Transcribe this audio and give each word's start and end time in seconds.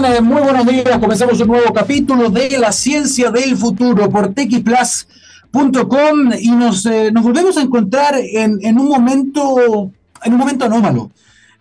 están? 0.00 0.16
Eh, 0.16 0.20
muy 0.20 0.42
buenos 0.42 0.66
días. 0.66 0.98
Comenzamos 0.98 1.40
un 1.40 1.48
nuevo 1.48 1.72
capítulo 1.72 2.30
de 2.30 2.58
La 2.58 2.72
Ciencia 2.72 3.30
del 3.30 3.56
Futuro 3.56 4.08
por 4.08 4.32
TXPlus.com 4.32 6.32
y 6.38 6.50
nos, 6.50 6.86
eh, 6.86 7.10
nos 7.12 7.22
volvemos 7.22 7.56
a 7.56 7.62
encontrar 7.62 8.14
en, 8.16 8.58
en, 8.62 8.78
un 8.78 8.88
momento, 8.88 9.90
en 10.22 10.32
un 10.32 10.38
momento 10.38 10.64
anómalo. 10.64 11.10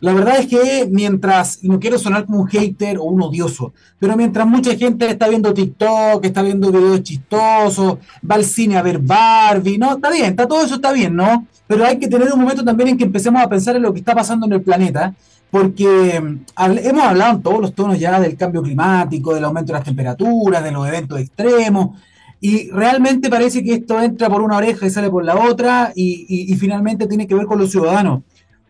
La 0.02 0.14
verdad 0.14 0.40
es 0.40 0.48
que 0.48 0.88
mientras, 0.90 1.62
no 1.64 1.80
quiero 1.80 2.00
sonar 2.00 2.26
como 2.26 2.42
un 2.42 2.48
hater 2.48 2.98
o 2.98 3.04
un 3.04 3.22
odioso, 3.22 3.74
pero 4.00 4.16
mientras 4.16 4.48
mucha 4.48 4.76
gente 4.76 5.10
está 5.10 5.28
viendo 5.28 5.54
TikTok, 5.54 6.24
está 6.24 6.42
viendo 6.42 6.72
videos 6.72 7.04
chistosos, 7.04 7.98
va 8.30 8.36
al 8.36 8.46
cine 8.46 8.78
a 8.78 8.82
ver 8.82 9.00
Barbie, 9.00 9.78
¿no? 9.78 9.96
Está 9.96 10.10
bien, 10.10 10.28
está, 10.28 10.48
todo 10.48 10.64
eso 10.64 10.76
está 10.76 10.94
bien, 10.94 11.16
¿no? 11.16 11.46
Pero 11.68 11.86
hay 11.86 12.00
que 12.00 12.08
tener 12.08 12.32
un 12.32 12.40
momento 12.40 12.64
también 12.64 12.90
en 12.90 12.98
que 12.98 13.04
empecemos 13.04 13.42
a 13.42 13.50
pensar 13.50 13.76
en 13.76 13.82
lo 13.82 13.92
que 13.92 14.00
está 14.00 14.16
pasando 14.16 14.46
en 14.46 14.54
el 14.54 14.62
planeta, 14.62 15.14
porque 15.52 16.22
mm, 16.22 16.40
hemos 16.84 17.04
hablado 17.04 17.36
en 17.36 17.42
todos 17.42 17.62
los 17.62 17.74
tonos 17.74 18.00
ya 18.00 18.20
del 18.20 18.38
cambio 18.38 18.62
climático, 18.62 19.34
del 19.34 19.46
aumento 19.46 19.74
de 19.74 19.80
las 19.80 19.86
temperaturas, 19.86 20.64
de 20.64 20.72
los 20.72 20.88
eventos 20.88 21.20
extremos, 21.20 22.00
y 22.42 22.70
realmente 22.72 23.30
parece 23.30 23.64
que 23.64 23.74
esto 23.74 24.02
entra 24.02 24.30
por 24.30 24.42
una 24.42 24.58
oreja 24.58 24.86
y 24.86 24.90
sale 24.90 25.10
por 25.10 25.26
la 25.26 25.36
otra, 25.36 25.92
y 25.94 26.56
finalmente 26.58 27.08
tiene 27.08 27.28
que 27.28 27.36
ver 27.36 27.46
con 27.46 27.60
los 27.60 27.72
ciudadanos. 27.72 28.22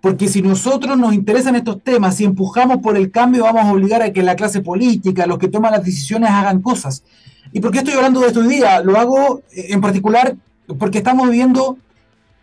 Porque 0.01 0.29
si 0.29 0.41
nosotros 0.41 0.97
nos 0.97 1.13
interesan 1.13 1.55
estos 1.55 1.81
temas, 1.83 2.15
si 2.15 2.23
empujamos 2.23 2.77
por 2.77 2.95
el 2.95 3.11
cambio, 3.11 3.43
vamos 3.43 3.65
a 3.65 3.71
obligar 3.71 4.01
a 4.01 4.13
que 4.13 4.23
la 4.23 4.35
clase 4.35 4.61
política, 4.61 5.27
los 5.27 5.39
que 5.39 5.49
toman 5.49 5.73
las 5.73 5.83
decisiones, 5.83 6.29
hagan 6.29 6.61
cosas. 6.61 7.03
¿Y 7.51 7.59
por 7.59 7.71
qué 7.71 7.79
estoy 7.79 7.95
hablando 7.95 8.21
de 8.21 8.27
esto 8.27 8.39
hoy 8.39 8.47
día? 8.47 8.81
Lo 8.81 8.97
hago 8.97 9.41
eh, 9.51 9.67
en 9.69 9.81
particular 9.81 10.35
porque 10.77 10.99
estamos 10.99 11.29
viviendo 11.29 11.77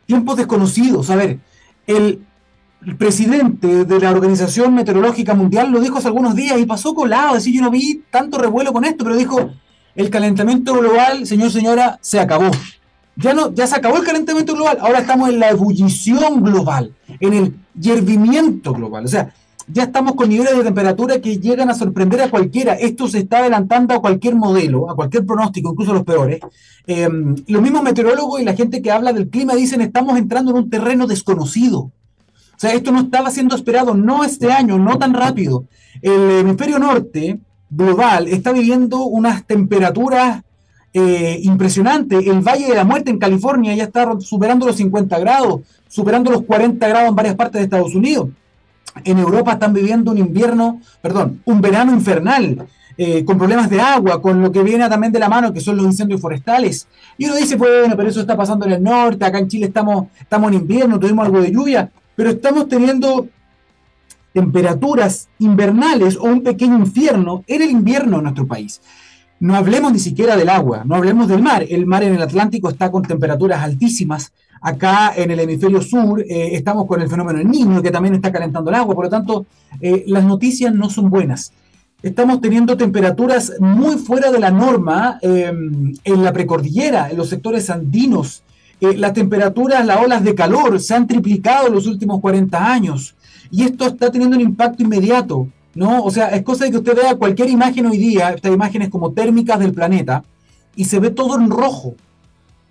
tiempos 0.04 0.36
desconocidos. 0.36 1.08
A 1.08 1.16
ver, 1.16 1.38
el, 1.86 2.20
presidente 2.98 3.84
de 3.84 4.00
la 4.00 4.10
Organización 4.10 4.74
Meteorológica 4.74 5.34
Mundial 5.34 5.70
lo 5.70 5.80
dijo 5.80 5.98
hace 5.98 6.08
algunos 6.08 6.34
días 6.34 6.58
y 6.58 6.66
pasó 6.66 6.94
colado. 6.94 7.34
Decir, 7.34 7.54
yo 7.54 7.62
no 7.62 7.70
vi 7.70 8.02
tanto 8.10 8.38
revuelo 8.38 8.72
con 8.72 8.84
esto, 8.84 9.04
pero 9.04 9.16
dijo, 9.16 9.50
el 9.94 10.10
calentamiento 10.10 10.74
global, 10.74 11.26
señor, 11.26 11.50
señora, 11.50 11.98
se 12.02 12.20
acabó. 12.20 12.50
Ya, 13.16 13.32
no, 13.32 13.52
ya 13.52 13.66
se 13.66 13.76
acabó 13.76 13.96
el 13.96 14.04
calentamiento 14.04 14.54
global, 14.54 14.76
ahora 14.80 14.98
estamos 14.98 15.30
en 15.30 15.40
la 15.40 15.48
ebullición 15.48 16.42
global, 16.42 16.94
en 17.18 17.32
el 17.32 17.54
hiervimiento 17.78 18.74
global. 18.74 19.06
O 19.06 19.08
sea, 19.08 19.32
ya 19.68 19.84
estamos 19.84 20.14
con 20.14 20.28
niveles 20.28 20.56
de 20.56 20.62
temperatura 20.62 21.20
que 21.20 21.38
llegan 21.38 21.70
a 21.70 21.74
sorprender 21.74 22.20
a 22.20 22.30
cualquiera. 22.30 22.74
Esto 22.74 23.08
se 23.08 23.20
está 23.20 23.38
adelantando 23.38 23.94
a 23.94 24.00
cualquier 24.00 24.36
modelo, 24.36 24.90
a 24.90 24.94
cualquier 24.94 25.24
pronóstico, 25.24 25.72
incluso 25.72 25.94
los 25.94 26.04
peores. 26.04 26.40
Eh, 26.86 27.08
los 27.48 27.62
mismos 27.62 27.82
meteorólogos 27.82 28.40
y 28.40 28.44
la 28.44 28.54
gente 28.54 28.80
que 28.80 28.92
habla 28.92 29.12
del 29.12 29.28
clima 29.28 29.54
dicen 29.54 29.80
estamos 29.80 30.18
entrando 30.18 30.52
en 30.52 30.58
un 30.58 30.70
terreno 30.70 31.06
desconocido. 31.06 31.90
O 32.56 32.58
sea, 32.58 32.72
esto 32.72 32.90
no 32.90 33.00
estaba 33.00 33.30
siendo 33.30 33.54
esperado, 33.54 33.94
no 33.94 34.24
este 34.24 34.50
año, 34.50 34.78
no 34.78 34.98
tan 34.98 35.12
rápido. 35.12 35.64
El 36.00 36.30
hemisferio 36.40 36.78
norte 36.78 37.38
global 37.68 38.28
está 38.28 38.52
viviendo 38.52 39.04
unas 39.04 39.44
temperaturas 39.44 40.42
eh, 40.94 41.38
impresionante. 41.42 42.16
El 42.16 42.40
Valle 42.40 42.68
de 42.68 42.74
la 42.74 42.84
Muerte 42.84 43.10
en 43.10 43.18
California 43.18 43.74
ya 43.74 43.84
está 43.84 44.18
superando 44.20 44.66
los 44.66 44.76
50 44.76 45.18
grados, 45.18 45.60
superando 45.86 46.30
los 46.30 46.42
40 46.44 46.88
grados 46.88 47.10
en 47.10 47.14
varias 47.14 47.34
partes 47.34 47.60
de 47.60 47.64
Estados 47.64 47.94
Unidos. 47.94 48.30
En 49.04 49.18
Europa 49.18 49.52
están 49.52 49.74
viviendo 49.74 50.10
un 50.10 50.16
invierno, 50.16 50.80
perdón, 51.02 51.42
un 51.44 51.60
verano 51.60 51.92
infernal, 51.92 52.66
eh, 52.96 53.26
con 53.26 53.36
problemas 53.36 53.68
de 53.68 53.78
agua, 53.78 54.22
con 54.22 54.40
lo 54.40 54.50
que 54.50 54.62
viene 54.62 54.88
también 54.88 55.12
de 55.12 55.18
la 55.18 55.28
mano, 55.28 55.52
que 55.52 55.60
son 55.60 55.76
los 55.76 55.84
incendios 55.84 56.18
forestales. 56.18 56.88
Y 57.18 57.26
uno 57.26 57.34
dice, 57.34 57.56
bueno, 57.56 57.94
pero 57.94 58.08
eso 58.08 58.22
está 58.22 58.34
pasando 58.34 58.64
en 58.64 58.72
el 58.72 58.82
norte, 58.82 59.22
acá 59.26 59.38
en 59.38 59.48
Chile 59.48 59.66
estamos, 59.66 60.06
estamos 60.18 60.50
en 60.50 60.60
invierno, 60.60 60.98
tuvimos 60.98 61.26
algo 61.26 61.42
de 61.42 61.52
lluvia, 61.52 61.90
pero 62.16 62.30
estamos 62.30 62.68
teniendo 62.68 63.28
temperaturas 64.32 65.28
invernales 65.38 66.16
o 66.16 66.24
un 66.24 66.42
pequeño 66.42 66.76
infierno 66.78 67.44
en 67.46 67.62
el 67.62 67.70
invierno 67.70 68.18
en 68.18 68.24
nuestro 68.24 68.46
país. 68.46 68.80
No 69.38 69.54
hablemos 69.54 69.92
ni 69.92 69.98
siquiera 69.98 70.36
del 70.36 70.48
agua, 70.48 70.82
no 70.84 70.94
hablemos 70.94 71.28
del 71.28 71.42
mar. 71.42 71.64
El 71.68 71.86
mar 71.86 72.02
en 72.02 72.14
el 72.14 72.22
Atlántico 72.22 72.70
está 72.70 72.90
con 72.90 73.02
temperaturas 73.02 73.62
altísimas. 73.62 74.32
Acá 74.62 75.12
en 75.14 75.30
el 75.30 75.40
hemisferio 75.40 75.82
sur 75.82 76.20
eh, 76.22 76.50
estamos 76.52 76.86
con 76.86 77.00
el 77.02 77.08
fenómeno 77.08 77.38
del 77.38 77.48
niño, 77.48 77.82
que 77.82 77.90
también 77.90 78.14
está 78.14 78.32
calentando 78.32 78.70
el 78.70 78.76
agua. 78.76 78.94
Por 78.94 79.04
lo 79.04 79.10
tanto, 79.10 79.46
eh, 79.80 80.04
las 80.06 80.24
noticias 80.24 80.74
no 80.74 80.88
son 80.88 81.10
buenas. 81.10 81.52
Estamos 82.02 82.40
teniendo 82.40 82.76
temperaturas 82.76 83.52
muy 83.58 83.96
fuera 83.96 84.30
de 84.30 84.38
la 84.38 84.50
norma 84.50 85.18
em, 85.22 85.94
en 86.04 86.24
la 86.24 86.32
precordillera, 86.32 87.10
en 87.10 87.16
los 87.16 87.28
sectores 87.28 87.68
andinos. 87.68 88.42
Eh, 88.80 88.96
las 88.96 89.12
temperaturas, 89.12 89.84
las 89.86 90.02
olas 90.02 90.22
de 90.22 90.34
calor 90.34 90.80
se 90.80 90.94
han 90.94 91.06
triplicado 91.06 91.68
en 91.68 91.74
los 91.74 91.86
últimos 91.86 92.20
40 92.20 92.72
años. 92.72 93.14
Y 93.50 93.62
esto 93.62 93.86
está 93.86 94.10
teniendo 94.10 94.36
un 94.36 94.42
impacto 94.42 94.82
inmediato 94.82 95.48
¿no? 95.76 96.02
O 96.02 96.10
sea, 96.10 96.28
es 96.28 96.42
cosa 96.42 96.64
de 96.64 96.70
que 96.70 96.78
usted 96.78 96.96
vea 96.96 97.14
cualquier 97.14 97.50
imagen 97.50 97.86
hoy 97.86 97.98
día, 97.98 98.30
estas 98.30 98.52
imágenes 98.52 98.88
como 98.88 99.12
térmicas 99.12 99.60
del 99.60 99.72
planeta, 99.72 100.24
y 100.74 100.86
se 100.86 100.98
ve 100.98 101.10
todo 101.10 101.36
en 101.38 101.50
rojo. 101.50 101.94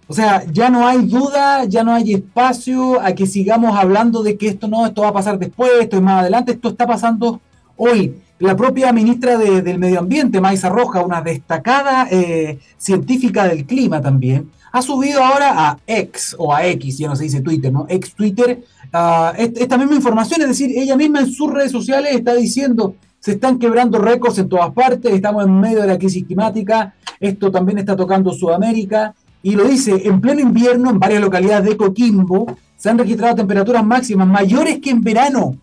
O 0.07 0.13
sea, 0.13 0.43
ya 0.51 0.69
no 0.69 0.87
hay 0.87 1.05
duda, 1.05 1.65
ya 1.65 1.83
no 1.83 1.93
hay 1.93 2.13
espacio 2.13 2.99
a 3.01 3.13
que 3.13 3.27
sigamos 3.27 3.77
hablando 3.77 4.23
de 4.23 4.37
que 4.37 4.47
esto 4.47 4.67
no, 4.67 4.85
esto 4.85 5.03
va 5.03 5.09
a 5.09 5.13
pasar 5.13 5.39
después, 5.39 5.71
esto 5.79 5.97
es 5.97 6.01
más 6.01 6.21
adelante, 6.21 6.53
esto 6.53 6.69
está 6.69 6.85
pasando 6.85 7.39
hoy. 7.77 8.15
La 8.39 8.55
propia 8.55 8.91
ministra 8.91 9.37
del 9.37 9.79
Medio 9.79 9.99
Ambiente, 9.99 10.41
Maisa 10.41 10.69
Roja, 10.69 11.05
una 11.05 11.21
destacada 11.21 12.07
eh, 12.11 12.59
científica 12.77 13.47
del 13.47 13.65
clima 13.65 14.01
también, 14.01 14.51
ha 14.75 14.81
subido 14.81 15.23
ahora 15.23 15.69
a 15.69 15.77
X 15.87 16.35
o 16.37 16.53
a 16.53 16.67
X, 16.67 16.97
ya 16.97 17.07
no 17.07 17.15
se 17.15 17.23
dice 17.23 17.39
Twitter, 17.39 17.71
¿no? 17.71 17.85
Ex 17.87 18.13
Twitter, 18.13 18.61
uh, 18.93 19.31
esta 19.37 19.77
misma 19.77 19.95
información, 19.95 20.41
es 20.41 20.49
decir, 20.49 20.77
ella 20.77 20.97
misma 20.97 21.21
en 21.21 21.31
sus 21.31 21.49
redes 21.49 21.71
sociales 21.71 22.13
está 22.13 22.33
diciendo, 22.33 22.97
se 23.21 23.31
están 23.31 23.57
quebrando 23.57 23.99
récords 23.99 24.37
en 24.37 24.49
todas 24.49 24.73
partes, 24.73 25.13
estamos 25.13 25.45
en 25.45 25.61
medio 25.61 25.79
de 25.79 25.87
la 25.87 25.97
crisis 25.97 26.25
climática, 26.25 26.93
esto 27.21 27.49
también 27.53 27.77
está 27.77 27.95
tocando 27.95 28.33
Sudamérica, 28.33 29.15
y 29.41 29.55
lo 29.55 29.63
dice, 29.63 30.09
en 30.09 30.19
pleno 30.19 30.41
invierno, 30.41 30.89
en 30.89 30.99
varias 30.99 31.21
localidades 31.21 31.69
de 31.69 31.77
Coquimbo, 31.77 32.57
se 32.75 32.89
han 32.89 32.97
registrado 32.97 33.35
temperaturas 33.35 33.85
máximas 33.85 34.27
mayores 34.27 34.79
que 34.79 34.89
en 34.89 35.01
verano, 35.01 35.55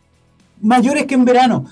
mayores 0.63 1.05
que 1.05 1.17
en 1.17 1.27
verano. 1.27 1.67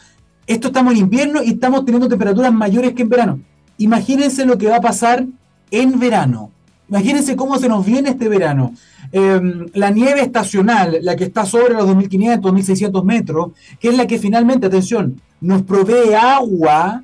Esto 0.46 0.66
estamos 0.66 0.92
en 0.92 0.98
invierno 0.98 1.42
y 1.42 1.52
estamos 1.52 1.86
teniendo 1.86 2.06
temperaturas 2.06 2.52
mayores 2.52 2.92
que 2.92 3.00
en 3.00 3.08
verano. 3.08 3.40
Imagínense 3.78 4.44
lo 4.44 4.58
que 4.58 4.66
va 4.66 4.76
a 4.76 4.82
pasar 4.82 5.24
en 5.70 5.98
verano 5.98 6.50
Imagínense 6.90 7.36
cómo 7.36 7.56
se 7.56 7.68
nos 7.68 7.86
viene 7.86 8.10
este 8.10 8.28
verano. 8.28 8.74
Em, 9.12 9.66
la 9.74 9.90
nieve 9.90 10.22
estacional, 10.22 10.98
la 11.02 11.14
que 11.14 11.24
está 11.24 11.46
sobre 11.46 11.74
los 11.74 11.88
2.500, 11.88 12.40
2.600 12.40 13.04
metros, 13.04 13.52
que 13.78 13.88
es 13.88 13.96
la 13.96 14.08
que 14.08 14.18
finalmente, 14.18 14.66
atención, 14.66 15.20
nos 15.40 15.62
provee 15.62 16.14
agua 16.14 17.02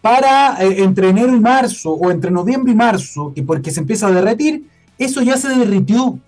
para 0.00 0.62
eh, 0.62 0.82
entre 0.84 1.08
enero 1.08 1.34
y 1.34 1.40
marzo, 1.40 1.90
o 1.90 2.10
entre 2.10 2.30
noviembre 2.30 2.72
y 2.72 2.76
marzo, 2.76 3.32
que 3.34 3.42
porque 3.42 3.72
se 3.72 3.80
empieza 3.80 4.06
a 4.06 4.12
derretir, 4.12 4.64
eso 4.96 5.22
ya 5.22 5.36
se 5.36 5.48
derritió. 5.48 6.18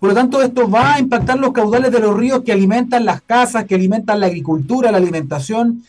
Por 0.00 0.08
lo 0.08 0.14
tanto, 0.14 0.42
esto 0.42 0.68
va 0.68 0.94
a 0.94 1.00
impactar 1.00 1.38
los 1.38 1.52
caudales 1.52 1.92
de 1.92 2.00
los 2.00 2.16
ríos 2.16 2.42
que 2.42 2.52
alimentan 2.52 3.04
las 3.04 3.22
casas, 3.22 3.64
que 3.64 3.76
alimentan 3.76 4.18
la 4.18 4.26
agricultura, 4.26 4.90
la 4.90 4.98
alimentación. 4.98 5.82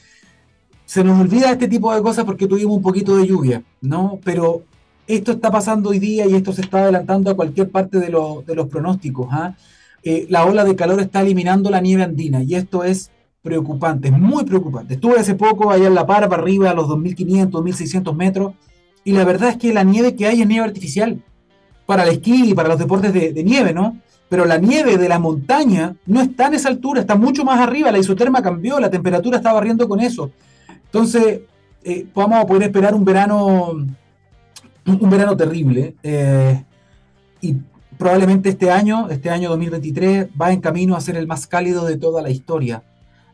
Se 0.86 1.04
nos 1.04 1.20
olvida 1.20 1.52
este 1.52 1.68
tipo 1.68 1.94
de 1.94 2.04
cosas 2.04 2.24
porque 2.24 2.48
tuvimos 2.48 2.78
un 2.78 2.84
poquito 2.84 3.18
de 3.18 3.26
lluvia, 3.26 3.64
¿no? 3.82 4.20
Pero 4.24 4.62
esto 5.08 5.34
está 5.34 5.52
pasando 5.52 5.90
hoy 5.90 6.00
día 6.00 6.26
y 6.26 6.36
esto 6.36 6.52
se 6.52 6.62
está 6.62 6.80
adelantando 6.80 7.30
a 7.32 7.36
cualquier 7.36 7.70
parte 7.70 8.00
de, 8.00 8.10
los 8.10 8.68
pronósticos. 8.70 9.28
¿ah? 9.32 9.56
Eh, 10.04 10.26
la 10.30 10.46
ola 10.46 10.64
de 10.64 10.76
calor 10.76 11.00
está 11.00 11.22
eliminando 11.22 11.70
la 11.70 11.82
nieve 11.82 12.04
andina 12.04 12.44
y 12.44 12.56
esto 12.56 12.84
es 12.84 13.12
preocupante, 13.42 14.08
es 14.08 14.18
muy 14.18 14.44
preocupante. 14.44 14.96
Estuve 14.96 15.20
hace 15.20 15.36
poco 15.36 15.70
allá 15.70 15.88
en 15.88 15.94
La 15.94 16.08
Parva, 16.08 16.36
arriba 16.36 16.72
a 16.72 16.74
los 16.74 16.88
2.500, 16.88 17.52
2.600 17.52 18.16
metros, 18.16 18.54
y 19.04 19.12
la 19.12 19.24
verdad 19.24 19.50
es 19.50 19.58
que 19.58 19.72
la 19.72 19.84
nieve 19.84 20.16
que 20.16 20.26
hay 20.26 20.42
es 20.42 20.48
nieve 20.48 20.66
artificial 20.66 21.22
para 21.86 22.04
el 22.04 22.10
esquí 22.10 22.50
y 22.50 22.54
para 22.56 22.70
los 22.70 22.80
deportes 22.80 23.14
de, 23.14 23.44
nieve, 23.44 23.72
¿no? 23.72 24.00
Pero 24.30 24.46
la 24.46 24.58
nieve 24.58 24.98
de 24.98 25.08
la 25.08 25.20
montaña 25.20 25.96
no 26.08 26.22
está 26.22 26.48
en 26.48 26.56
esa 26.56 26.70
altura, 26.70 27.02
está 27.02 27.16
mucho 27.16 27.46
más 27.46 27.60
arriba, 27.60 27.92
la 27.92 28.00
isoterma 28.00 28.42
cambió, 28.42 28.80
la 28.80 28.90
temperatura 28.90 29.38
está 29.38 29.54
barriendo 29.54 29.88
con 29.88 30.00
eso. 30.00 30.32
Entonces, 30.86 31.42
eh, 31.84 32.08
vamos 32.16 32.40
a 32.40 32.48
poder 32.48 32.64
esperar 32.64 32.96
un 32.96 33.06
verano 33.06 33.76
un 34.86 35.10
verano 35.10 35.36
terrible 35.36 35.96
eh, 36.04 36.64
y 37.42 37.56
probablemente 37.98 38.50
este 38.50 38.72
año, 38.72 39.10
este 39.10 39.30
año 39.30 39.50
2023, 39.50 40.28
va 40.40 40.52
en 40.52 40.62
camino 40.62 40.96
a 40.96 41.02
ser 41.02 41.16
el 41.16 41.28
más 41.28 41.48
cálido 41.48 41.86
de 41.86 41.98
toda 41.98 42.22
la 42.22 42.30
historia. 42.30 42.84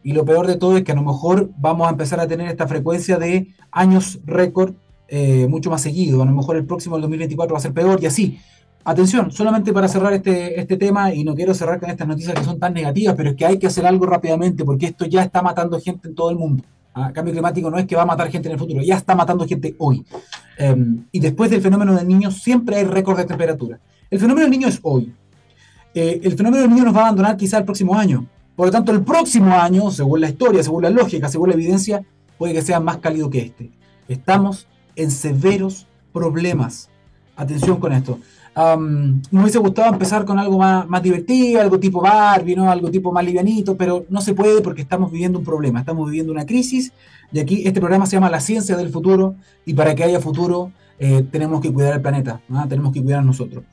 Y 0.03 0.13
lo 0.13 0.25
peor 0.25 0.47
de 0.47 0.57
todo 0.57 0.77
es 0.77 0.83
que 0.83 0.91
a 0.91 0.95
lo 0.95 1.03
mejor 1.03 1.49
vamos 1.57 1.87
a 1.87 1.91
empezar 1.91 2.19
a 2.19 2.27
tener 2.27 2.47
esta 2.47 2.67
frecuencia 2.67 3.17
de 3.17 3.53
años 3.71 4.19
récord 4.25 4.73
eh, 5.07 5.47
mucho 5.47 5.69
más 5.69 5.81
seguido. 5.81 6.21
A 6.21 6.25
lo 6.25 6.31
mejor 6.31 6.55
el 6.55 6.65
próximo, 6.65 6.95
el 6.95 7.01
2024, 7.01 7.53
va 7.53 7.57
a 7.57 7.61
ser 7.61 7.73
peor 7.73 8.01
y 8.01 8.05
así. 8.05 8.39
Atención, 8.83 9.31
solamente 9.31 9.71
para 9.73 9.87
cerrar 9.87 10.13
este, 10.13 10.59
este 10.59 10.75
tema, 10.75 11.13
y 11.13 11.23
no 11.23 11.35
quiero 11.35 11.53
cerrar 11.53 11.79
con 11.79 11.91
estas 11.91 12.07
noticias 12.07 12.33
que 12.33 12.43
son 12.43 12.59
tan 12.59 12.73
negativas, 12.73 13.13
pero 13.15 13.29
es 13.29 13.35
que 13.35 13.45
hay 13.45 13.59
que 13.59 13.67
hacer 13.67 13.85
algo 13.85 14.07
rápidamente 14.07 14.65
porque 14.65 14.87
esto 14.87 15.05
ya 15.05 15.21
está 15.21 15.43
matando 15.43 15.79
gente 15.79 16.07
en 16.07 16.15
todo 16.15 16.31
el 16.31 16.37
mundo. 16.37 16.63
Cambio 17.13 17.33
climático 17.33 17.69
no 17.69 17.77
es 17.77 17.85
que 17.85 17.95
va 17.95 18.03
a 18.03 18.05
matar 18.05 18.29
gente 18.29 18.49
en 18.49 18.53
el 18.53 18.59
futuro, 18.59 18.81
ya 18.81 18.97
está 18.97 19.15
matando 19.15 19.47
gente 19.47 19.75
hoy. 19.77 20.05
Em, 20.57 21.05
y 21.11 21.19
después 21.19 21.49
del 21.49 21.61
fenómeno 21.61 21.95
del 21.95 22.07
niño 22.07 22.31
siempre 22.31 22.75
hay 22.77 22.83
récord 22.83 23.17
de 23.17 23.25
temperatura. 23.25 23.79
El 24.09 24.19
fenómeno 24.19 24.41
del 24.41 24.51
niño 24.51 24.67
es 24.67 24.79
hoy. 24.83 25.13
Eh, 25.93 26.21
el 26.23 26.35
fenómeno 26.35 26.61
del 26.61 26.69
niño 26.69 26.83
nos 26.85 26.95
va 26.95 26.99
a 26.99 27.03
abandonar 27.05 27.37
quizá 27.37 27.57
el 27.57 27.65
próximo 27.65 27.97
año. 27.97 28.27
Por 28.55 28.67
lo 28.67 28.71
tanto, 28.71 28.91
el 28.91 29.03
próximo 29.03 29.55
año, 29.55 29.89
según 29.89 30.21
la 30.21 30.29
historia, 30.29 30.61
según 30.61 30.83
la 30.83 30.89
lógica, 30.89 31.29
según 31.29 31.49
la 31.49 31.55
evidencia, 31.55 32.03
puede 32.37 32.53
que 32.53 32.61
sea 32.61 32.79
más 32.79 32.97
cálido 32.97 33.29
que 33.29 33.39
este. 33.39 33.71
Estamos 34.07 34.67
en 34.95 35.09
severos 35.09 35.87
problemas. 36.13 36.90
Atención 37.41 37.79
con 37.79 37.91
esto. 37.91 38.19
Me 38.55 39.41
hubiese 39.41 39.57
gustado 39.57 39.91
empezar 39.93 40.25
con 40.25 40.37
algo 40.37 40.59
más, 40.59 40.87
más 40.87 41.01
divertido, 41.01 41.59
algo 41.59 41.79
tipo 41.79 42.01
Barbie, 42.01 42.55
¿no? 42.55 42.69
algo 42.69 42.91
tipo 42.91 43.11
más 43.11 43.25
livianito, 43.25 43.75
pero 43.75 44.05
no 44.09 44.21
se 44.21 44.35
puede 44.35 44.61
porque 44.61 44.83
estamos 44.83 45.11
viviendo 45.11 45.39
un 45.39 45.45
problema, 45.45 45.79
estamos 45.79 46.05
viviendo 46.05 46.31
una 46.31 46.45
crisis 46.45 46.91
y 47.31 47.39
aquí 47.39 47.63
este 47.65 47.79
programa 47.79 48.05
se 48.05 48.17
llama 48.17 48.29
La 48.29 48.41
Ciencia 48.41 48.77
del 48.77 48.89
Futuro 48.89 49.35
y 49.65 49.73
para 49.73 49.95
que 49.95 50.03
haya 50.03 50.19
futuro 50.19 50.71
eh, 50.99 51.25
tenemos 51.31 51.61
que 51.61 51.73
cuidar 51.73 51.95
el 51.95 52.01
planeta, 52.01 52.41
tenemos 52.69 52.93
que 52.93 53.01
cuidar 53.01 53.25
nosotros. 53.25 53.63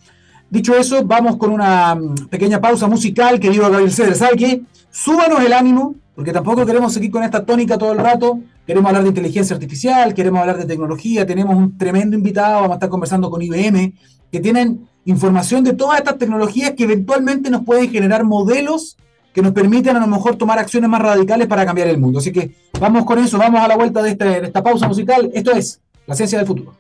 Dicho 0.49 0.75
eso, 0.75 1.05
vamos 1.05 1.37
con 1.37 1.51
una 1.51 1.95
mm, 1.95 2.29
pequeña 2.31 2.59
pausa 2.59 2.87
musical, 2.87 3.35
que 3.35 3.49
querido 3.49 3.69
Gabriel 3.69 3.93
Ceder. 3.93 4.15
¿Sabe 4.15 4.37
qué? 4.37 4.63
Súbanos 4.91 5.45
el 5.45 5.53
ánimo, 5.53 5.95
porque 6.15 6.33
tampoco 6.33 6.65
queremos 6.65 6.95
seguir 6.95 7.11
con 7.11 7.23
esta 7.23 7.45
tónica 7.45 7.77
todo 7.77 7.93
el 7.93 7.99
rato. 7.99 8.41
Queremos 8.69 8.87
hablar 8.91 9.03
de 9.05 9.09
inteligencia 9.09 9.55
artificial, 9.55 10.13
queremos 10.13 10.43
hablar 10.43 10.59
de 10.59 10.67
tecnología, 10.67 11.25
tenemos 11.25 11.57
un 11.57 11.79
tremendo 11.79 12.15
invitado, 12.15 12.57
vamos 12.57 12.73
a 12.73 12.75
estar 12.75 12.91
conversando 12.91 13.31
con 13.31 13.41
IBM, 13.41 13.95
que 14.31 14.41
tienen 14.41 14.87
información 15.07 15.65
de 15.65 15.73
todas 15.73 16.01
estas 16.01 16.19
tecnologías 16.19 16.73
que 16.73 16.85
eventualmente 16.85 17.49
nos 17.49 17.65
pueden 17.65 17.91
generar 17.91 18.25
modelos 18.25 18.99
que 19.33 19.41
nos 19.41 19.53
permiten 19.53 19.97
a 19.97 20.01
lo 20.01 20.07
mejor 20.07 20.37
tomar 20.37 20.59
acciones 20.59 20.91
más 20.91 21.01
radicales 21.01 21.47
para 21.47 21.65
cambiar 21.65 21.89
el 21.89 21.97
mundo. 21.97 22.19
Así 22.19 22.31
que 22.31 22.57
vamos 22.79 23.07
con 23.07 23.19
eso, 23.19 23.39
vamos 23.39 23.63
a 23.63 23.69
la 23.69 23.75
vuelta 23.75 24.03
de, 24.03 24.11
este, 24.11 24.45
esta 24.45 24.63
pausa 24.63 24.87
musical. 24.87 25.31
Esto 25.33 25.53
es 25.53 25.81
La 26.07 26.15
Ciencia 26.15 26.37
del 26.37 26.47
Futuro. 26.47 26.75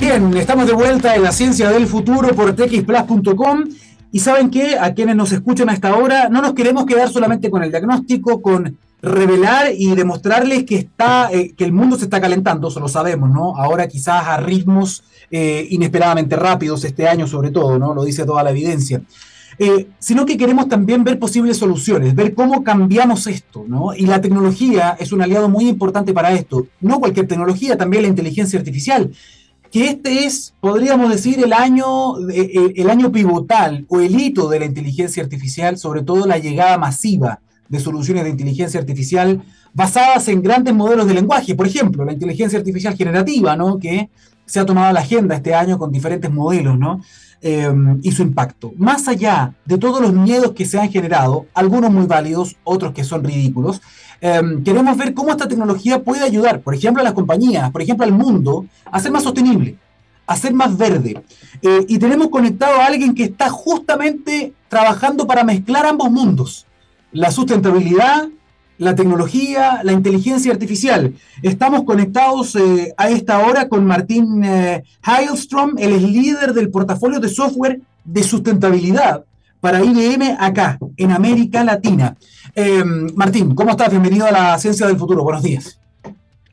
Bien, 0.00 0.34
estamos 0.34 0.66
de 0.66 0.72
vuelta 0.72 1.14
en 1.14 1.24
la 1.24 1.30
ciencia 1.30 1.68
del 1.68 1.86
futuro 1.86 2.34
por 2.34 2.56
txplus.com 2.56 3.64
y 4.12 4.18
saben 4.20 4.50
que 4.50 4.78
a 4.78 4.94
quienes 4.94 5.16
nos 5.16 5.32
escuchan 5.32 5.68
a 5.68 5.72
esta 5.72 5.96
hora 5.96 6.28
no 6.28 6.42
nos 6.42 6.54
queremos 6.54 6.86
quedar 6.86 7.10
solamente 7.10 7.50
con 7.50 7.62
el 7.62 7.70
diagnóstico, 7.70 8.42
con 8.42 8.76
revelar 9.02 9.68
y 9.76 9.94
demostrarles 9.94 10.64
que 10.64 10.76
está, 10.76 11.30
eh, 11.32 11.54
que 11.56 11.64
el 11.64 11.72
mundo 11.72 11.96
se 11.96 12.04
está 12.04 12.20
calentando, 12.20 12.68
eso 12.68 12.80
lo 12.80 12.88
sabemos, 12.88 13.30
¿no? 13.30 13.56
Ahora 13.56 13.88
quizás 13.88 14.26
a 14.26 14.36
ritmos 14.38 15.02
eh, 15.30 15.66
inesperadamente 15.70 16.36
rápidos 16.36 16.84
este 16.84 17.08
año 17.08 17.26
sobre 17.26 17.50
todo, 17.50 17.78
¿no? 17.78 17.94
Lo 17.94 18.04
dice 18.04 18.24
toda 18.24 18.42
la 18.42 18.50
evidencia. 18.50 19.00
Eh, 19.62 19.88
sino 19.98 20.24
que 20.24 20.38
queremos 20.38 20.68
también 20.68 21.04
ver 21.04 21.18
posibles 21.18 21.58
soluciones, 21.58 22.14
ver 22.14 22.34
cómo 22.34 22.64
cambiamos 22.64 23.26
esto, 23.26 23.64
¿no? 23.68 23.94
Y 23.94 24.06
la 24.06 24.20
tecnología 24.20 24.96
es 24.98 25.12
un 25.12 25.20
aliado 25.20 25.50
muy 25.50 25.68
importante 25.68 26.14
para 26.14 26.32
esto. 26.32 26.66
No 26.80 26.98
cualquier 26.98 27.26
tecnología, 27.28 27.76
también 27.76 28.04
la 28.04 28.08
inteligencia 28.08 28.58
artificial 28.58 29.10
que 29.70 29.88
este 29.88 30.24
es, 30.24 30.54
podríamos 30.60 31.10
decir, 31.10 31.42
el 31.42 31.52
año, 31.52 32.18
el 32.28 32.90
año 32.90 33.12
pivotal 33.12 33.86
o 33.88 34.00
el 34.00 34.20
hito 34.20 34.48
de 34.48 34.60
la 34.60 34.64
inteligencia 34.66 35.22
artificial, 35.22 35.78
sobre 35.78 36.02
todo 36.02 36.26
la 36.26 36.38
llegada 36.38 36.76
masiva 36.76 37.40
de 37.68 37.78
soluciones 37.78 38.24
de 38.24 38.30
inteligencia 38.30 38.80
artificial 38.80 39.42
basadas 39.72 40.26
en 40.28 40.42
grandes 40.42 40.74
modelos 40.74 41.06
de 41.06 41.14
lenguaje. 41.14 41.54
Por 41.54 41.66
ejemplo, 41.66 42.04
la 42.04 42.12
inteligencia 42.12 42.58
artificial 42.58 42.96
generativa, 42.96 43.56
¿no? 43.56 43.78
que 43.78 44.10
se 44.44 44.58
ha 44.58 44.66
tomado 44.66 44.92
la 44.92 45.00
agenda 45.00 45.36
este 45.36 45.54
año 45.54 45.78
con 45.78 45.92
diferentes 45.92 46.30
modelos 46.30 46.76
¿no? 46.76 47.00
Eh, 47.42 47.72
y 48.02 48.12
su 48.12 48.20
impacto. 48.20 48.74
Más 48.76 49.08
allá 49.08 49.54
de 49.64 49.78
todos 49.78 50.02
los 50.02 50.12
miedos 50.12 50.52
que 50.52 50.66
se 50.66 50.78
han 50.78 50.90
generado, 50.90 51.46
algunos 51.54 51.90
muy 51.90 52.04
válidos, 52.04 52.56
otros 52.64 52.92
que 52.92 53.02
son 53.02 53.24
ridículos, 53.24 53.80
Em, 54.20 54.62
queremos 54.62 54.96
ver 54.98 55.14
cómo 55.14 55.30
esta 55.30 55.48
tecnología 55.48 56.02
puede 56.02 56.22
ayudar, 56.22 56.60
por 56.60 56.74
ejemplo, 56.74 57.00
a 57.00 57.04
las 57.04 57.14
compañías, 57.14 57.70
por 57.70 57.80
ejemplo, 57.80 58.04
al 58.04 58.12
mundo, 58.12 58.66
a 58.84 59.00
ser 59.00 59.10
más 59.10 59.22
sostenible, 59.22 59.78
a 60.26 60.36
ser 60.36 60.52
más 60.52 60.76
verde. 60.76 61.22
Eh, 61.62 61.86
y 61.88 61.98
tenemos 61.98 62.28
conectado 62.28 62.80
a 62.80 62.86
alguien 62.86 63.14
que 63.14 63.24
está 63.24 63.48
justamente 63.48 64.52
trabajando 64.68 65.26
para 65.26 65.42
mezclar 65.42 65.86
ambos 65.86 66.10
mundos, 66.10 66.66
la 67.12 67.30
sustentabilidad, 67.30 68.28
la 68.80 68.94
tecnología, 68.94 69.80
la 69.84 69.92
inteligencia 69.92 70.50
artificial. 70.50 71.12
Estamos 71.42 71.84
conectados 71.84 72.56
eh, 72.56 72.94
a 72.96 73.10
esta 73.10 73.40
hora 73.40 73.68
con 73.68 73.84
Martín 73.84 74.42
eh, 74.42 74.82
Heilstrom, 75.06 75.76
él 75.78 75.92
es 75.92 76.02
líder 76.02 76.54
del 76.54 76.70
portafolio 76.70 77.20
de 77.20 77.28
software 77.28 77.78
de 78.04 78.22
sustentabilidad 78.22 79.22
para 79.60 79.84
IBM 79.84 80.34
acá, 80.40 80.78
en 80.96 81.12
América 81.12 81.62
Latina. 81.62 82.16
Eh, 82.54 82.82
Martín, 83.14 83.54
¿cómo 83.54 83.72
estás? 83.72 83.90
Bienvenido 83.90 84.24
a 84.24 84.30
la 84.30 84.58
Ciencia 84.58 84.86
del 84.86 84.96
Futuro. 84.96 85.22
Buenos 85.24 85.42
días. 85.42 85.78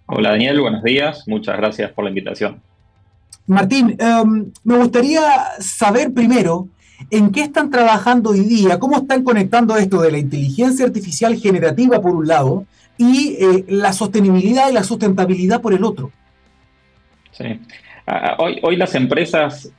Hola 0.06 0.32
Daniel, 0.32 0.60
buenos 0.60 0.84
días. 0.84 1.24
Muchas 1.28 1.56
gracias 1.56 1.94
por 1.94 2.04
la 2.04 2.10
invitación. 2.10 2.62
Martín, 3.46 3.96
em, 3.98 4.52
me 4.66 4.78
gustaría 4.78 5.22
saber 5.60 6.14
primero 6.14 6.68
en 7.10 7.32
qué 7.32 7.42
están 7.42 7.70
trabajando 7.70 8.32
hoy 8.32 8.42
día, 8.42 8.80
cómo 8.80 8.98
están 8.98 9.24
conectando 9.24 9.76
esto 9.78 10.02
de 10.02 10.12
la 10.12 10.18
inteligencia 10.18 10.86
artificial 10.86 11.36
generativa 11.36 12.02
por 12.02 12.16
un 12.16 12.28
lado 12.28 12.66
y 12.98 13.38
eh, 13.40 13.66
la 13.68 13.94
sostenibilidad 13.94 14.70
y 14.70 14.74
la 14.74 14.84
sustentabilidad 14.84 15.62
por 15.62 15.74
el 15.74 15.84
otro. 15.84 16.12
Sí. 17.32 17.60
Ah, 18.08 18.36
hoy, 18.40 18.60
hoy 18.64 18.76
las 18.78 18.96
empresas 18.96 19.72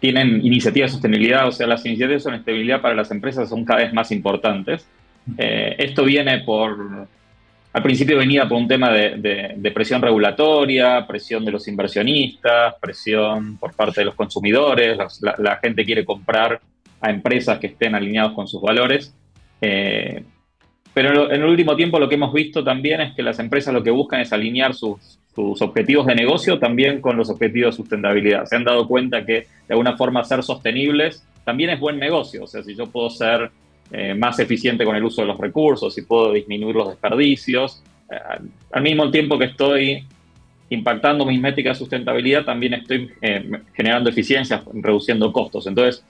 tienen 0.00 0.44
iniciativas 0.44 0.90
de 0.90 0.92
sostenibilidad, 0.92 1.48
o 1.48 1.52
sea, 1.52 1.66
las 1.66 1.84
iniciativas 1.86 2.24
de 2.24 2.30
sostenibilidad 2.30 2.80
para 2.80 2.94
las 2.94 3.10
empresas 3.10 3.48
son 3.48 3.64
cada 3.64 3.80
vez 3.80 3.92
más 3.92 4.10
importantes. 4.12 4.86
Eh, 5.38 5.74
esto 5.78 6.04
viene 6.04 6.40
por, 6.40 7.08
al 7.76 7.82
principio 7.82 8.16
venía 8.16 8.48
por 8.48 8.56
un 8.56 8.66
tema 8.66 8.90
de, 8.90 9.70
presión 9.74 10.00
regulatoria, 10.00 11.06
presión 11.06 11.44
de 11.44 11.52
los 11.52 11.68
inversionistas, 11.68 12.74
presión 12.80 13.58
por 13.58 13.74
parte 13.74 14.00
de 14.00 14.06
los 14.06 14.14
consumidores, 14.14 14.96
la, 15.20 15.56
gente 15.56 15.84
quiere 15.84 16.02
comprar 16.02 16.58
a 17.02 17.10
empresas 17.10 17.58
que 17.58 17.66
estén 17.66 17.94
alineados 17.94 18.32
con 18.32 18.48
sus 18.48 18.62
valores. 18.62 19.14
Eh, 19.60 20.24
pero 20.94 21.30
en 21.30 21.42
el 21.42 21.46
último 21.46 21.76
tiempo 21.76 21.98
lo 21.98 22.08
que 22.08 22.14
hemos 22.14 22.32
visto 22.32 22.64
también 22.64 23.02
es 23.02 23.14
que 23.14 23.22
las 23.22 23.38
empresas 23.40 23.74
lo 23.74 23.82
que 23.82 23.90
buscan 23.90 24.22
es 24.22 24.32
alinear 24.32 24.72
sus, 24.72 25.18
sus 25.34 25.60
objetivos 25.60 26.06
de 26.06 26.14
negocio 26.14 26.58
también 26.58 27.02
con 27.02 27.18
los 27.18 27.28
objetivos 27.28 27.74
de 27.74 27.82
sustentabilidad. 27.82 28.46
Se 28.46 28.56
han 28.56 28.64
dado 28.64 28.88
cuenta 28.88 29.26
que 29.26 29.32
de 29.34 29.48
alguna 29.68 29.98
forma 29.98 30.24
ser 30.24 30.42
sostenibles 30.42 31.28
también 31.44 31.68
es 31.68 31.78
buen 31.78 31.98
negocio. 31.98 32.44
O 32.44 32.46
sea, 32.46 32.62
si 32.62 32.74
yo 32.74 32.86
puedo 32.86 33.10
ser 33.10 33.50
eh, 33.92 34.14
más 34.14 34.38
eficiente 34.40 34.84
con 34.84 34.96
el 34.96 35.04
uso 35.04 35.20
de 35.22 35.28
los 35.28 35.38
recursos, 35.38 35.94
si 35.94 36.02
puedo 36.02 36.32
disminuir 36.32 36.74
los 36.74 36.88
desperdicios, 36.88 37.82
eh, 38.10 38.16
al 38.72 38.82
mismo 38.82 39.10
tiempo 39.12 39.38
que 39.38 39.44
estoy 39.44 40.04
impactando 40.70 41.24
mis 41.24 41.40
métricas 41.40 41.76
de 41.76 41.84
sustentabilidad, 41.84 42.44
también 42.44 42.74
estoy 42.74 43.12
eh, 43.22 43.48
generando 43.74 44.10
eficiencias, 44.10 44.62
reduciendo 44.74 45.32
costos. 45.32 45.66
Entonces, 45.66 46.04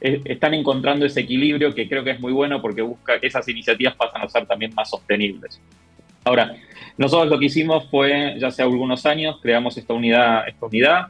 están 0.00 0.54
encontrando 0.54 1.06
ese 1.06 1.20
equilibrio 1.20 1.72
que 1.72 1.88
creo 1.88 2.02
que 2.02 2.10
es 2.10 2.20
muy 2.20 2.32
bueno 2.32 2.60
porque 2.60 2.82
busca 2.82 3.20
que 3.20 3.28
esas 3.28 3.46
iniciativas 3.48 3.94
pasan 3.94 4.22
a 4.22 4.28
ser 4.28 4.46
también 4.46 4.74
más 4.74 4.90
sostenibles. 4.90 5.60
Ahora, 6.24 6.56
nosotros 6.96 7.28
lo 7.28 7.38
que 7.38 7.44
hicimos 7.46 7.88
fue, 7.88 8.34
ya 8.38 8.48
hace 8.48 8.62
algunos 8.62 9.06
años, 9.06 9.38
creamos 9.40 9.76
esta 9.76 9.92
unidad, 9.94 10.48
esta 10.48 10.66
unidad 10.66 11.06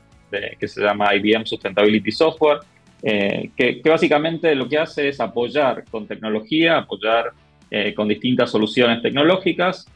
que 0.59 0.69
se 0.69 0.83
llama 0.83 1.15
IBM 1.15 1.47
Sustainability 1.47 2.11
Software, 2.11 2.59
eh, 3.03 3.51
que, 3.57 3.81
básicamente 3.85 4.55
lo 4.55 4.69
que 4.69 4.79
hace 4.79 5.09
es 5.09 5.21
apoyar 5.21 5.85
con 5.91 6.07
tecnología, 6.07 6.79
apoyar 6.79 7.33
eh, 7.71 7.95
con 7.95 8.09
distintas 8.09 8.51
soluciones 8.51 9.03
tecnológicas 9.03 9.87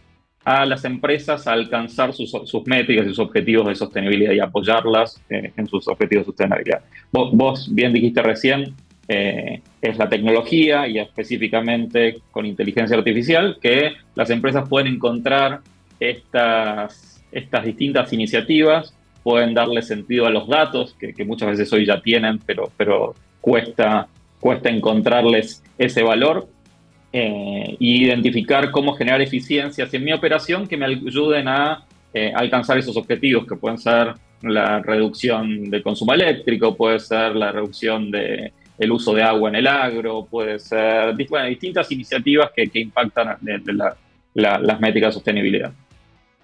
a 0.47 0.65
las 0.65 0.85
empresas 0.85 1.47
a 1.49 1.53
alcanzar 1.53 2.13
sus, 2.13 2.33
métricas 2.67 3.05
y 3.05 3.09
sus 3.09 3.19
objetivos 3.19 3.67
de 3.67 3.75
sostenibilidad 3.75 4.33
y 4.33 4.39
apoyarlas 4.39 5.21
eh, 5.29 5.53
en 5.57 5.67
sus 5.67 5.89
objetivos 5.89 6.25
de 6.25 6.33
sostenibilidad. 6.33 6.83
vos 7.11 7.69
bien 7.75 7.93
dijiste 7.93 8.23
recién, 8.23 8.75
eh, 9.09 9.61
es 9.81 9.99
la 9.99 10.09
tecnología 10.09 10.89
y 10.89 10.99
específicamente 10.99 12.19
con 12.33 12.45
inteligencia 12.45 12.97
artificial 12.97 13.59
que 13.61 13.93
las 14.17 14.31
empresas 14.31 14.69
pueden 14.69 14.95
encontrar 14.95 15.61
estas, 16.01 17.25
estas 17.31 17.65
distintas 17.65 18.13
iniciativas, 18.13 18.96
pueden 19.27 19.55
darle 19.55 19.83
sentido 19.83 20.25
a 20.25 20.31
los 20.31 20.47
datos 20.47 20.95
que, 21.01 21.25
muchas 21.25 21.49
veces 21.49 21.73
hoy 21.73 21.85
ya 21.85 22.01
tienen, 22.01 22.39
pero, 22.47 22.71
pero 22.77 23.17
cuesta, 23.41 24.07
cuesta 24.39 24.69
encontrarles 24.71 25.65
ese 25.77 26.05
valor 26.05 26.47
e 27.13 27.75
identificar 27.81 28.71
cómo 28.71 28.93
generar 28.93 29.21
eficiencias 29.21 29.93
en 29.93 30.05
mi 30.05 30.13
operación 30.13 30.69
que 30.69 30.77
me 30.77 30.87
ayuden 30.87 31.49
a 31.49 31.85
eh, 32.15 32.33
alcanzar 32.37 32.79
esos 32.79 32.97
objetivos, 32.97 33.49
que 33.49 33.57
pueden 33.57 33.79
ser 33.79 34.15
la 34.43 34.79
reducción 34.79 35.71
del 35.71 35.83
consumo 35.83 36.13
eléctrico, 36.13 36.77
puede 36.77 37.01
ser 37.01 37.35
la 37.35 37.51
reducción 37.51 38.13
de 38.13 38.53
el 38.79 38.93
uso 38.93 39.13
de 39.13 39.25
agua 39.25 39.49
en 39.49 39.57
el 39.57 39.67
agro, 39.67 40.25
puede 40.31 40.61
ser 40.61 41.17
bueno, 41.29 41.49
distintas 41.49 41.91
iniciativas 41.91 42.53
que, 42.55 42.71
impactan 42.75 43.39
las 44.35 44.81
métricas 44.81 45.09
de 45.09 45.13
sostenibilidad. 45.15 45.73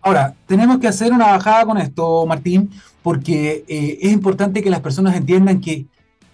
Ahora, 0.02 0.34
tenemos 0.46 0.78
que 0.78 0.88
hacer 0.88 1.12
una 1.12 1.28
bajada 1.28 1.64
con 1.64 1.78
esto, 1.78 2.26
Martín, 2.26 2.70
porque 3.02 3.64
eh, 3.68 3.98
es 4.02 4.12
importante 4.12 4.62
que 4.62 4.70
las 4.70 4.80
personas 4.80 5.16
entiendan 5.16 5.60
que 5.60 5.86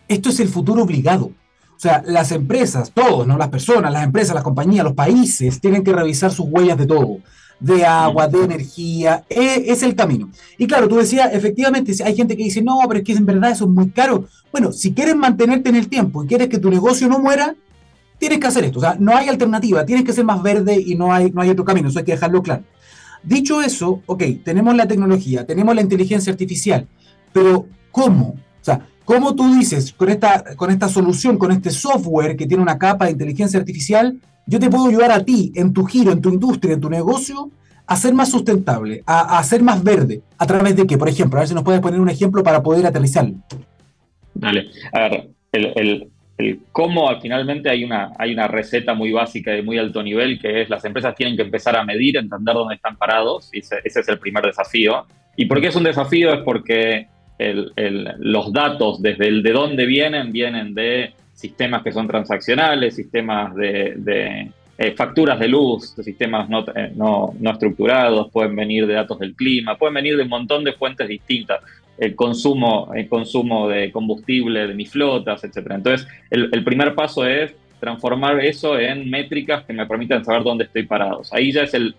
esto 0.09 0.31
es 0.31 0.41
el 0.41 0.49
futuro 0.49 0.83
obligado. 0.83 1.27
O 1.27 1.81
sea, 1.81 2.03
las 2.05 2.33
empresas, 2.33 2.91
todos, 2.93 3.27
¿no? 3.27 3.37
Las 3.39 3.51
personas, 3.51 3.93
las 3.93 4.03
empresas, 4.03 4.35
las 4.35 4.43
compañías, 4.43 4.85
los 4.85 4.95
países, 4.95 5.61
tienen 5.61 5.85
que 5.85 5.93
revisar 5.93 6.33
sus 6.33 6.47
huellas 6.49 6.79
de 6.79 6.87
todo. 6.87 7.19
de 7.61 7.85
agua, 7.85 8.29
de 8.29 8.45
energía, 8.45 9.25
e, 9.29 9.65
es, 9.67 9.83
el 9.83 9.97
camino. 9.97 10.31
Y 10.59 10.69
claro, 10.69 10.87
tú 10.87 10.95
decías, 10.97 11.31
efectivamente, 11.33 11.93
hay 12.05 12.15
gente 12.15 12.37
que 12.37 12.45
dice, 12.45 12.63
no, 12.63 12.79
pero 12.87 13.01
es 13.01 13.05
que 13.05 13.13
en 13.13 13.27
verdad 13.27 13.51
eso 13.51 13.65
es 13.65 13.71
muy 13.71 13.91
caro. 13.91 14.27
Bueno, 14.53 14.71
si 14.71 14.93
quieres 14.93 15.17
mantenerte 15.17 15.69
en 15.69 15.75
el 15.75 15.89
tiempo 15.89 16.23
y 16.23 16.29
quieres 16.29 16.49
que 16.49 16.59
tu 16.59 16.71
negocio 16.71 17.09
no 17.09 17.19
muera, 17.19 17.57
tienes 18.19 18.39
que 18.39 18.47
hacer 18.47 18.65
esto. 18.65 18.79
O 18.79 18.83
sea, 18.83 18.97
no 19.01 19.17
hay 19.17 19.29
alternativa, 19.29 19.85
tienes 19.85 20.05
que 20.05 20.13
ser 20.13 20.25
más 20.25 20.41
verde 20.41 20.81
y 20.81 20.95
no 20.95 21.13
hay, 21.13 21.33
no 21.33 21.41
hay 21.41 21.51
otro 21.51 21.65
camino, 21.65 21.89
eso 21.89 21.99
hay 21.99 22.05
que 22.05 22.13
dejarlo 22.13 22.43
claro. 22.43 22.63
Dicho 23.29 23.61
eso, 23.61 24.03
ok, 24.07 24.23
tenemos 24.43 24.75
la 24.75 24.89
tecnología, 24.89 25.45
tenemos 25.45 25.75
la 25.75 25.83
inteligencia 25.83 26.33
artificial, 26.33 26.87
pero 27.31 27.67
¿cómo? 27.91 28.29
O 28.29 28.65
sea, 28.65 28.87
¿cómo 29.05 29.35
tú 29.35 29.53
dices 29.53 29.93
con 29.93 30.09
esta, 30.09 30.57
con 30.57 30.71
esta 30.71 30.89
solución, 30.89 31.37
con 31.37 31.53
este 31.53 31.71
software 31.71 32.39
que 32.39 32.47
tiene 32.47 32.63
una 32.63 32.79
capa 32.79 33.05
de 33.05 33.11
inteligencia 33.11 33.61
artificial, 33.61 34.19
yo 34.47 34.59
te 34.59 34.71
puedo 34.71 34.87
ayudar 34.87 35.13
a 35.13 35.23
ti, 35.23 35.53
en 35.55 35.75
tu 35.75 35.85
giro, 35.85 36.11
en 36.11 36.23
tu 36.23 36.31
industria, 36.31 36.73
en 36.73 36.81
tu 36.81 36.89
negocio, 36.89 37.51
a 37.87 37.97
ser 37.97 38.15
más 38.15 38.31
sustentable, 38.31 39.03
a, 39.05 39.45
ser 39.45 39.63
más 39.63 39.85
verde? 39.85 40.23
¿A 40.39 40.47
través 40.47 40.75
de 40.75 40.87
qué? 40.87 40.97
Por 40.97 41.11
ejemplo, 41.11 41.39
a 41.39 41.43
ver 41.43 41.49
si 41.49 41.55
nos 41.55 41.65
puedes 41.65 41.83
poner 41.83 42.01
un 42.01 42.09
ejemplo 42.09 42.43
para 42.43 42.63
poder 42.63 42.87
aterrizarlo. 42.87 43.35
Dale, 44.33 44.69
a 44.91 45.01
ver, 45.01 45.31
el, 45.53 46.11
cómo 46.71 47.09
finalmente 47.21 47.68
hay 47.68 47.85
una, 47.85 48.12
hay 48.18 48.33
una 48.33 48.47
receta 48.47 48.95
muy 48.95 49.11
básica 49.11 49.50
de 49.50 49.62
muy 49.62 49.78
alto 49.78 50.02
nivel, 50.02 50.40
que 50.40 50.62
es 50.62 50.71
las 50.71 50.85
empresas 50.85 51.14
tienen 51.16 51.37
que 51.37 51.42
empezar 51.42 51.76
a 51.76 51.85
medir, 51.85 52.16
entender 52.16 52.54
dónde 52.54 52.76
están 52.76 52.97
parados, 52.97 53.50
y 53.52 53.59
ese, 53.59 53.80
es 53.85 54.09
el 54.09 54.18
primer 54.18 54.45
desafío. 54.45 55.04
¿Y 55.37 55.47
por 55.47 55.61
qué 55.61 55.68
es 55.68 55.76
un 55.76 55.85
desafío? 55.85 56.33
Es 56.33 56.40
porque 56.42 57.09
los 57.38 58.52
datos, 58.52 59.02
desde 59.02 59.28
el 59.28 59.42
de 59.42 59.52
dónde 59.52 59.87
vienen, 59.87 60.33
vienen 60.33 60.75
de 60.75 61.12
sistemas 61.35 61.83
que 61.83 61.92
son 61.92 62.07
transaccionales, 62.07 62.97
sistemas 62.97 63.54
de, 63.54 64.50
eh, 64.76 64.92
facturas 64.92 65.38
de 65.38 65.49
luz, 65.49 65.95
sistemas 66.02 66.49
eh, 66.75 66.92
no, 66.95 67.35
estructurados, 67.45 68.30
pueden 68.30 68.54
venir 68.54 68.87
de 68.87 68.95
datos 68.95 69.18
del 69.18 69.35
clima, 69.35 69.76
pueden 69.76 69.95
venir 69.95 70.16
de 70.16 70.23
un 70.23 70.28
montón 70.28 70.64
de 70.64 70.73
fuentes 70.73 71.09
distintas, 71.09 71.61
el 71.99 72.14
consumo, 72.14 72.93
el 72.95 73.09
consumo 73.09 73.69
de 73.69 73.90
combustible 73.93 74.67
de 74.67 74.75
mis 74.75 74.90
flotas, 74.90 75.43
etc. 75.45 75.67
Entonces, 75.71 76.07
el, 76.31 76.64
primer 76.64 76.95
paso 76.95 77.26
es 77.26 77.55
transformar 77.81 78.40
eso 78.40 78.78
en 78.78 79.09
métricas 79.11 79.64
que 79.64 79.73
me 79.73 79.87
permitan 79.87 80.25
saber 80.25 80.43
dónde 80.43 80.64
estoy 80.64 80.85
parado. 80.85 81.23
Ahí 81.33 81.52
ya 81.52 81.62
es 81.62 81.75
el, 81.75 81.95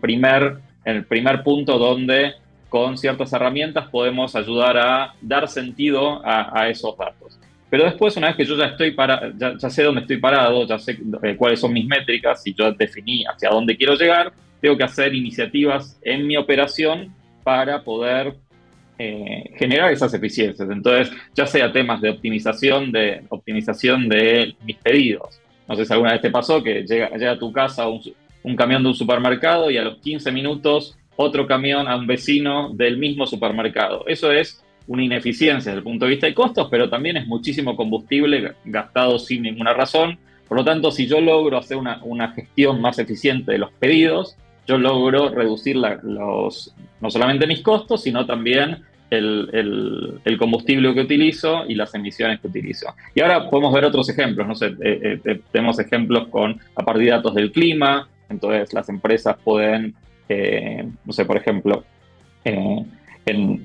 primer, 0.00 0.58
el 0.84 1.04
primer 1.04 1.42
punto 1.42 1.78
donde 1.78 2.32
con 2.68 2.96
ciertas 2.96 3.32
herramientas 3.32 3.88
podemos 3.88 4.34
ayudar 4.34 4.78
a 4.78 5.14
dar 5.20 5.48
sentido 5.48 6.22
a 6.24 6.68
esos 6.68 6.96
datos. 6.96 7.38
Pero 7.72 7.84
después, 7.84 8.14
una 8.18 8.26
vez 8.26 8.36
que 8.36 8.44
yo 8.44 8.54
ya 8.54 8.66
estoy 8.66 8.90
para, 8.90 9.32
ya, 9.34 9.70
sé 9.70 9.82
dónde 9.82 10.02
estoy 10.02 10.18
parado, 10.18 10.66
ya 10.66 10.78
sé 10.78 10.98
eh, 11.22 11.36
cuáles 11.38 11.58
son 11.58 11.72
mis 11.72 11.86
métricas 11.86 12.46
y 12.46 12.52
yo 12.52 12.70
definí 12.70 13.24
hacia 13.24 13.48
dónde 13.48 13.78
quiero 13.78 13.94
llegar, 13.94 14.30
tengo 14.60 14.76
que 14.76 14.84
hacer 14.84 15.14
iniciativas 15.14 15.98
en 16.02 16.26
mi 16.26 16.36
operación 16.36 17.14
para 17.42 17.82
poder 17.82 18.34
eh, 19.04 19.50
generar 19.56 19.92
esas 19.92 20.14
eficiencias. 20.14 20.68
Entonces, 20.70 21.12
ya 21.34 21.46
sea 21.46 21.72
temas 21.72 22.00
de 22.00 22.10
optimización 22.10 22.92
de, 22.92 23.22
optimización 23.28 24.08
de 24.08 24.54
mis 24.64 24.76
pedidos. 24.76 25.40
No 25.68 25.74
sé 25.74 25.84
si 25.84 25.92
alguna 25.92 26.12
vez 26.12 26.20
te 26.20 26.30
pasó 26.30 26.62
que 26.62 26.84
llega, 26.84 27.10
llega 27.10 27.32
a 27.32 27.38
tu 27.38 27.52
casa 27.52 27.88
un, 27.88 28.00
un 28.42 28.56
camión 28.56 28.82
de 28.82 28.90
un 28.90 28.94
supermercado 28.94 29.70
y 29.70 29.78
a 29.78 29.82
los 29.82 29.98
15 29.98 30.30
minutos 30.32 30.96
otro 31.16 31.46
camión 31.46 31.88
a 31.88 31.96
un 31.96 32.06
vecino 32.06 32.70
del 32.70 32.96
mismo 32.96 33.26
supermercado. 33.26 34.04
Eso 34.06 34.30
es 34.30 34.62
una 34.86 35.02
ineficiencia 35.02 35.70
desde 35.70 35.78
el 35.78 35.84
punto 35.84 36.04
de 36.04 36.12
vista 36.12 36.26
de 36.26 36.34
costos, 36.34 36.68
pero 36.70 36.88
también 36.88 37.16
es 37.16 37.26
muchísimo 37.26 37.76
combustible 37.76 38.54
gastado 38.64 39.18
sin 39.18 39.42
ninguna 39.42 39.74
razón. 39.74 40.18
Por 40.48 40.58
lo 40.58 40.64
tanto, 40.64 40.90
si 40.90 41.06
yo 41.06 41.20
logro 41.20 41.58
hacer 41.58 41.76
una, 41.76 42.32
gestión 42.32 42.80
más 42.80 42.98
eficiente 42.98 43.52
de 43.52 43.58
los 43.58 43.72
pedidos, 43.72 44.36
yo 44.66 44.78
logro 44.78 45.28
reducir 45.28 45.76
los, 45.76 46.74
no 47.00 47.10
solamente 47.10 47.46
mis 47.46 47.62
costos, 47.62 48.02
sino 48.02 48.26
también 48.26 48.82
el, 49.18 50.38
combustible 50.38 50.94
que 50.94 51.00
utilizo 51.00 51.64
y 51.66 51.74
las 51.74 51.94
emisiones 51.94 52.40
que 52.40 52.48
utilizo. 52.48 52.94
Y 53.14 53.20
ahora 53.20 53.48
podemos 53.48 53.72
ver 53.72 53.84
otros 53.84 54.08
ejemplos, 54.08 54.46
no 54.46 54.54
sé, 54.54 54.74
eh, 54.82 55.20
eh, 55.24 55.40
tenemos 55.50 55.78
ejemplos 55.78 56.28
con 56.28 56.58
a 56.74 56.84
partir 56.84 57.04
de 57.04 57.10
datos 57.10 57.34
del 57.34 57.52
clima, 57.52 58.08
entonces 58.28 58.72
las 58.72 58.88
empresas 58.88 59.36
pueden, 59.44 59.94
eh, 60.28 60.88
no 61.04 61.12
sé, 61.12 61.24
por 61.24 61.36
ejemplo, 61.36 61.84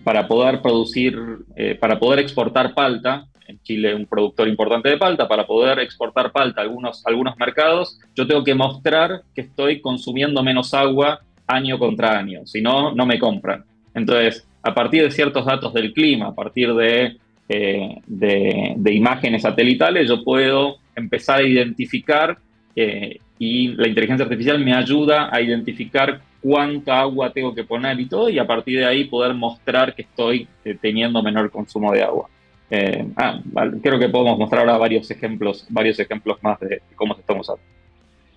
para 0.04 0.28
poder 0.28 0.62
producir, 0.62 1.18
eh, 1.56 1.76
para 1.76 1.98
poder 2.00 2.20
exportar 2.20 2.74
palta, 2.74 3.26
en 3.48 3.60
Chile 3.64 3.96
un 3.96 4.06
productor 4.06 4.48
importante 4.48 4.90
de 4.90 4.98
palta, 4.98 5.28
para 5.28 5.48
poder 5.48 5.80
exportar 5.80 6.32
palta 6.34 6.62
a 6.62 6.64
algunos, 6.66 7.06
algunos 7.06 7.38
mercados, 7.38 7.98
yo 8.14 8.28
tengo 8.28 8.44
que 8.44 8.54
mostrar 8.54 9.22
que 9.34 9.42
estoy 9.42 9.80
consumiendo 9.80 10.44
menos 10.44 10.74
agua 10.74 11.22
año 11.48 11.80
contra 11.80 12.20
año, 12.20 12.46
si 12.46 12.62
no, 12.62 12.94
no 12.94 13.06
me 13.06 13.18
compran. 13.18 13.64
Entonces, 13.94 14.46
a 14.68 14.74
partir 14.74 15.04
de 15.04 15.12
ciertos 15.12 15.46
datos 15.46 15.74
del 15.74 15.94
clima, 15.94 16.28
a 16.28 16.36
partir 16.36 16.74
de, 16.74 17.18
eh, 17.48 17.96
de, 18.06 18.94
imágenes 18.94 19.44
satelitales, 19.44 20.10
yo 20.10 20.24
puedo 20.24 20.78
empezar 20.96 21.40
a 21.40 21.48
identificar 21.48 22.38
eh, 22.76 23.20
y 23.40 23.70
la 23.70 23.88
inteligencia 23.88 24.26
artificial 24.26 24.60
me 24.64 24.74
ayuda 24.74 25.30
a 25.32 25.42
identificar 25.42 26.20
cuánta 26.42 27.00
agua 27.00 27.32
tengo 27.32 27.56
que 27.56 27.64
poner 27.64 27.98
y 28.00 28.08
todo, 28.08 28.30
y 28.30 28.40
a 28.40 28.46
partir 28.46 28.80
de 28.80 28.86
ahí 28.86 29.06
poder 29.06 29.34
mostrar 29.34 29.96
que 29.96 30.02
estoy 30.02 30.48
eh, 30.66 30.78
teniendo 30.82 31.24
menor 31.24 31.50
consumo 31.50 31.94
de 31.94 32.04
agua. 32.04 32.30
Eh, 32.70 33.08
ah, 33.16 33.40
creo 33.82 33.98
que 33.98 34.10
podemos 34.10 34.38
mostrar 34.38 34.62
ahora 34.62 34.78
varios 34.78 35.10
ejemplos, 35.10 35.66
varios 35.70 35.98
ejemplos 36.00 36.38
más 36.42 36.60
de 36.60 36.82
cómo 36.96 37.16
se 37.16 37.22
está 37.22 37.34
usando. 37.34 37.62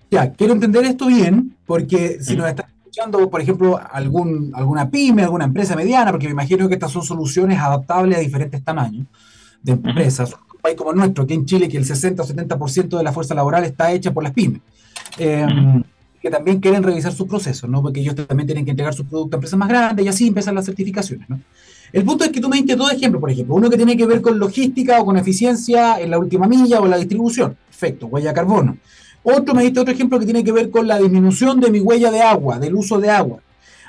Ya, 0.09 0.31
quiero 0.33 0.53
entender 0.53 0.85
esto 0.85 1.07
bien, 1.07 1.55
porque 1.65 2.21
si 2.21 2.37
nos 2.37 2.47
están 2.47 2.70
escuchando, 2.91 3.29
por 3.29 3.39
ejemplo, 3.39 3.79
algún, 3.91 4.51
alguna 4.53 4.89
pyme, 4.89 5.23
alguna 5.23 5.45
empresa 5.45 5.77
mediana, 5.77 6.11
porque 6.11 6.27
me 6.27 6.33
imagino 6.33 6.67
que 6.67 6.73
estas 6.73 6.91
son 6.91 7.03
soluciones 7.03 7.57
adaptables 7.57 8.17
a 8.17 8.21
diferentes 8.21 8.61
tamaños 8.61 9.07
de 9.63 9.71
empresas, 9.71 10.33
un 10.33 10.59
país 10.61 10.75
como 10.75 10.91
el 10.91 10.97
nuestro, 10.97 11.25
que 11.25 11.33
en 11.33 11.45
Chile 11.45 11.69
que 11.69 11.77
el 11.77 11.85
60 11.85 12.21
o 12.21 12.25
70% 12.27 12.97
de 12.97 13.03
la 13.03 13.13
fuerza 13.13 13.33
laboral 13.33 13.63
está 13.63 13.93
hecha 13.93 14.11
por 14.11 14.23
las 14.23 14.33
pymes. 14.33 14.59
Eh, 15.17 15.47
que 16.21 16.29
también 16.29 16.59
quieren 16.59 16.83
revisar 16.83 17.13
sus 17.13 17.27
procesos, 17.27 17.67
¿no? 17.69 17.81
Porque 17.81 18.01
ellos 18.01 18.13
también 18.13 18.45
tienen 18.45 18.65
que 18.65 18.71
entregar 18.71 18.93
sus 18.93 19.07
productos 19.07 19.33
a 19.33 19.37
empresas 19.37 19.57
más 19.57 19.69
grandes 19.69 20.05
y 20.05 20.09
así 20.09 20.27
empiezan 20.27 20.53
las 20.53 20.65
certificaciones, 20.65 21.29
¿no? 21.29 21.39
El 21.93 22.03
punto 22.03 22.25
es 22.25 22.31
que 22.31 22.41
tú 22.41 22.49
me 22.49 22.57
diste 22.57 22.75
dos 22.75 22.91
ejemplos, 22.91 23.21
por 23.21 23.31
ejemplo, 23.31 23.55
uno 23.55 23.69
que 23.69 23.77
tiene 23.77 23.97
que 23.97 24.05
ver 24.05 24.21
con 24.21 24.37
logística 24.37 24.99
o 24.99 25.05
con 25.05 25.17
eficiencia 25.17 25.99
en 25.99 26.11
la 26.11 26.19
última 26.19 26.47
milla 26.47 26.79
o 26.79 26.85
en 26.85 26.91
la 26.91 26.97
distribución, 26.97 27.57
perfecto, 27.67 28.07
huella 28.07 28.33
carbono. 28.33 28.77
Otro 29.23 29.53
me 29.53 29.63
diste 29.63 29.79
otro 29.79 29.93
ejemplo 29.93 30.19
que 30.19 30.25
tiene 30.25 30.43
que 30.43 30.51
ver 30.51 30.69
con 30.69 30.87
la 30.87 30.97
disminución 30.97 31.59
de 31.59 31.69
mi 31.69 31.79
huella 31.79 32.11
de 32.11 32.21
agua, 32.21 32.59
del 32.59 32.75
uso 32.75 32.99
de 32.99 33.09
agua. 33.09 33.39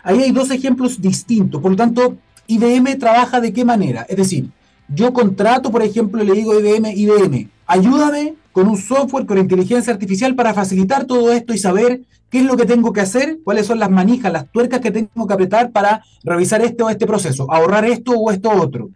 Ahí 0.03 0.23
hay 0.23 0.33
dos 0.33 0.51
ejemplos 0.51 1.01
distintos, 1.01 1.61
por 1.61 1.71
lo 1.71 1.77
tanto, 1.77 2.17
IBM 2.47 2.99
trabaja 2.99 3.41
de 3.41 3.53
qué 3.53 3.65
manera, 3.65 4.05
es 4.09 4.17
decir, 4.17 4.51
yo 4.89 5.13
contrato, 5.13 5.71
por 5.71 5.83
ejemplo, 5.83 6.23
le 6.23 6.35
digo 6.35 6.53
a 6.53 6.61
IBM, 6.61 6.93
IBM, 6.95 7.49
ayúdame 7.67 8.35
con 8.51 8.69
un 8.69 8.77
software 8.77 9.25
con 9.25 9.39
inteligencia 9.39 9.93
artificial 9.93 10.35
para 10.35 10.53
facilitar 10.53 11.07
todo 11.07 11.33
esto 11.33 11.55
y 11.55 11.59
saber 11.59 12.03
qué 12.29 12.39
es 12.41 12.45
lo 12.45 12.57
que 12.57 12.67
tengo 12.67 12.93
que 12.93 13.01
hacer, 13.01 13.39
cuáles 13.45 13.67
son 13.67 13.79
las 13.79 13.91
manijas, 13.91 14.33
las 14.33 14.51
tuercas 14.51 14.81
que 14.81 14.91
tengo 14.91 15.27
que 15.27 15.35
apretar 15.35 15.71
para 15.71 16.03
revisar 16.25 16.61
este 16.63 16.83
o 16.83 16.91
este 16.91 17.07
proceso, 17.07 17.51
ahorrar 17.51 17.85
esto 17.85 18.13
o 18.13 18.31
esto 18.31 18.51
otro. 18.51 18.91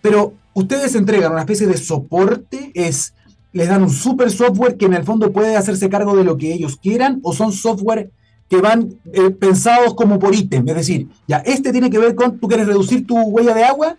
Pero 0.00 0.34
ustedes 0.54 0.94
entregan 0.94 1.32
una 1.32 1.42
especie 1.42 1.66
de 1.66 1.76
soporte, 1.76 2.70
es 2.74 3.14
les 3.52 3.68
dan 3.68 3.82
un 3.82 3.90
super 3.90 4.30
software 4.30 4.76
que 4.76 4.86
en 4.86 4.94
el 4.94 5.04
fondo 5.04 5.32
puede 5.32 5.56
hacerse 5.56 5.88
cargo 5.88 6.16
de 6.16 6.24
lo 6.24 6.36
que 6.36 6.52
ellos 6.52 6.76
quieran 6.76 7.20
o 7.22 7.32
son 7.32 7.52
software 7.52 8.10
que 8.48 8.60
van 8.60 8.88
eh, 9.12 9.30
pensados 9.30 9.94
como 9.94 10.18
por 10.18 10.34
ítem, 10.34 10.68
es 10.68 10.74
decir, 10.74 11.06
ya 11.26 11.38
este 11.38 11.72
tiene 11.72 11.88
que 11.88 11.98
ver 11.98 12.14
con, 12.14 12.38
tú 12.38 12.48
quieres 12.48 12.66
reducir 12.66 13.06
tu 13.06 13.18
huella 13.18 13.54
de 13.54 13.64
agua, 13.64 13.96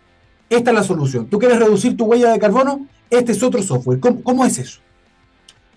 esta 0.47 0.69
es 0.69 0.75
la 0.75 0.83
solución. 0.83 1.27
Tú 1.27 1.39
quieres 1.39 1.57
reducir 1.57 1.97
tu 1.97 2.05
huella 2.05 2.31
de 2.31 2.39
carbono, 2.39 2.85
este 3.09 3.31
es 3.31 3.41
otro 3.41 3.61
software. 3.63 3.99
¿Cómo, 3.99 4.45
es 4.45 4.59
eso? 4.59 4.79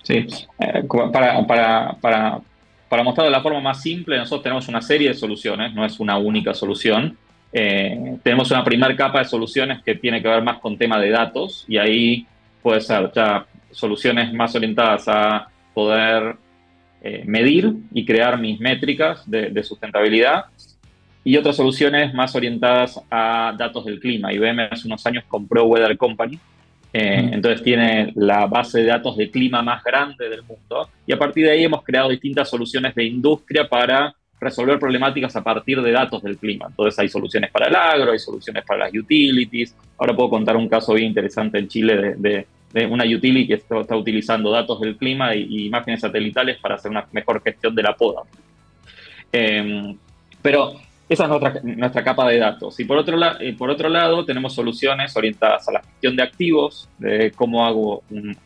Sí, 0.02 0.26
eh, 0.58 0.84
para, 1.12 1.46
para, 1.46 1.96
para, 2.00 2.40
para 2.88 3.24
de 3.24 3.30
la 3.30 3.40
forma 3.40 3.60
más 3.60 3.80
simple, 3.80 4.18
nosotros 4.18 4.42
tenemos 4.42 4.68
una 4.68 4.82
serie 4.82 5.08
de 5.08 5.14
soluciones, 5.14 5.72
no 5.74 5.84
es 5.84 5.98
una 5.98 6.18
única 6.18 6.52
solución. 6.52 7.16
Eh, 7.52 8.18
tenemos 8.22 8.50
una 8.50 8.62
primera 8.62 8.94
capa 8.94 9.20
de 9.20 9.24
soluciones 9.24 9.82
que 9.82 9.94
tiene 9.94 10.20
que 10.20 10.28
ver 10.28 10.42
más 10.42 10.58
con 10.58 10.76
tema 10.76 11.00
de 11.00 11.10
datos 11.10 11.64
y 11.66 11.78
ahí 11.78 12.26
puede 12.62 12.80
ser 12.80 13.10
ya 13.14 13.46
soluciones 13.76 14.32
más 14.32 14.54
orientadas 14.54 15.04
a 15.06 15.48
poder 15.74 16.36
eh, 17.02 17.22
medir 17.26 17.72
y 17.92 18.04
crear 18.04 18.40
mis 18.40 18.58
métricas 18.58 19.28
de, 19.30 19.50
de 19.50 19.62
sustentabilidad 19.62 20.46
y 21.22 21.36
otras 21.36 21.56
soluciones 21.56 22.14
más 22.14 22.34
orientadas 22.34 23.00
a 23.10 23.54
datos 23.56 23.84
del 23.84 24.00
clima. 24.00 24.32
IBM 24.32 24.68
hace 24.70 24.86
unos 24.86 25.04
años 25.06 25.24
compró 25.28 25.64
Weather 25.64 25.96
Company, 25.96 26.38
eh, 26.92 27.22
mm. 27.22 27.34
entonces 27.34 27.62
tiene 27.62 28.12
la 28.14 28.46
base 28.46 28.78
de 28.78 28.86
datos 28.86 29.16
de 29.16 29.30
clima 29.30 29.60
más 29.60 29.84
grande 29.84 30.30
del 30.30 30.42
mundo 30.42 30.88
y 31.06 31.12
a 31.12 31.18
partir 31.18 31.44
de 31.44 31.50
ahí 31.52 31.64
hemos 31.64 31.82
creado 31.84 32.08
distintas 32.08 32.48
soluciones 32.48 32.94
de 32.94 33.04
industria 33.04 33.68
para 33.68 34.14
resolver 34.40 34.78
problemáticas 34.78 35.34
a 35.36 35.42
partir 35.42 35.82
de 35.82 35.92
datos 35.92 36.22
del 36.22 36.38
clima. 36.38 36.66
Entonces 36.68 36.98
hay 36.98 37.08
soluciones 37.08 37.50
para 37.50 37.66
el 37.66 37.74
agro, 37.74 38.12
hay 38.12 38.18
soluciones 38.18 38.64
para 38.64 38.86
las 38.86 38.94
utilities. 38.94 39.74
Ahora 39.98 40.14
puedo 40.14 40.30
contar 40.30 40.56
un 40.56 40.68
caso 40.68 40.94
bien 40.94 41.08
interesante 41.08 41.58
en 41.58 41.68
Chile 41.68 42.14
de, 42.16 42.46
una 42.74 43.04
utility 43.04 43.46
que 43.46 43.54
está, 43.54 43.96
utilizando 43.96 44.50
datos 44.50 44.80
del 44.80 44.96
clima 44.96 45.32
e 45.32 45.40
imágenes 45.40 46.00
satelitales 46.00 46.58
para 46.58 46.74
hacer 46.74 46.90
una 46.90 47.06
mejor 47.12 47.42
gestión 47.42 47.74
de 47.74 47.82
la 47.82 47.94
poda. 47.94 48.22
Em, 49.32 49.96
pero 50.42 50.74
esa 51.08 51.24
es 51.24 51.28
nuestra, 51.28 51.60
nuestra 51.62 52.04
capa 52.04 52.28
de 52.28 52.38
datos. 52.38 52.78
Y 52.80 52.84
por 52.84 52.98
otro, 52.98 53.16
por 53.56 53.70
otro 53.70 53.88
lado, 53.88 54.24
tenemos 54.24 54.54
soluciones 54.54 55.16
orientadas 55.16 55.68
a 55.68 55.72
la 55.72 55.80
gestión 55.80 56.16
de 56.16 56.22
activos, 56.22 56.88
de 56.98 57.30
cómo 57.32 57.64
hago 57.64 58.02
un, 58.10 58.36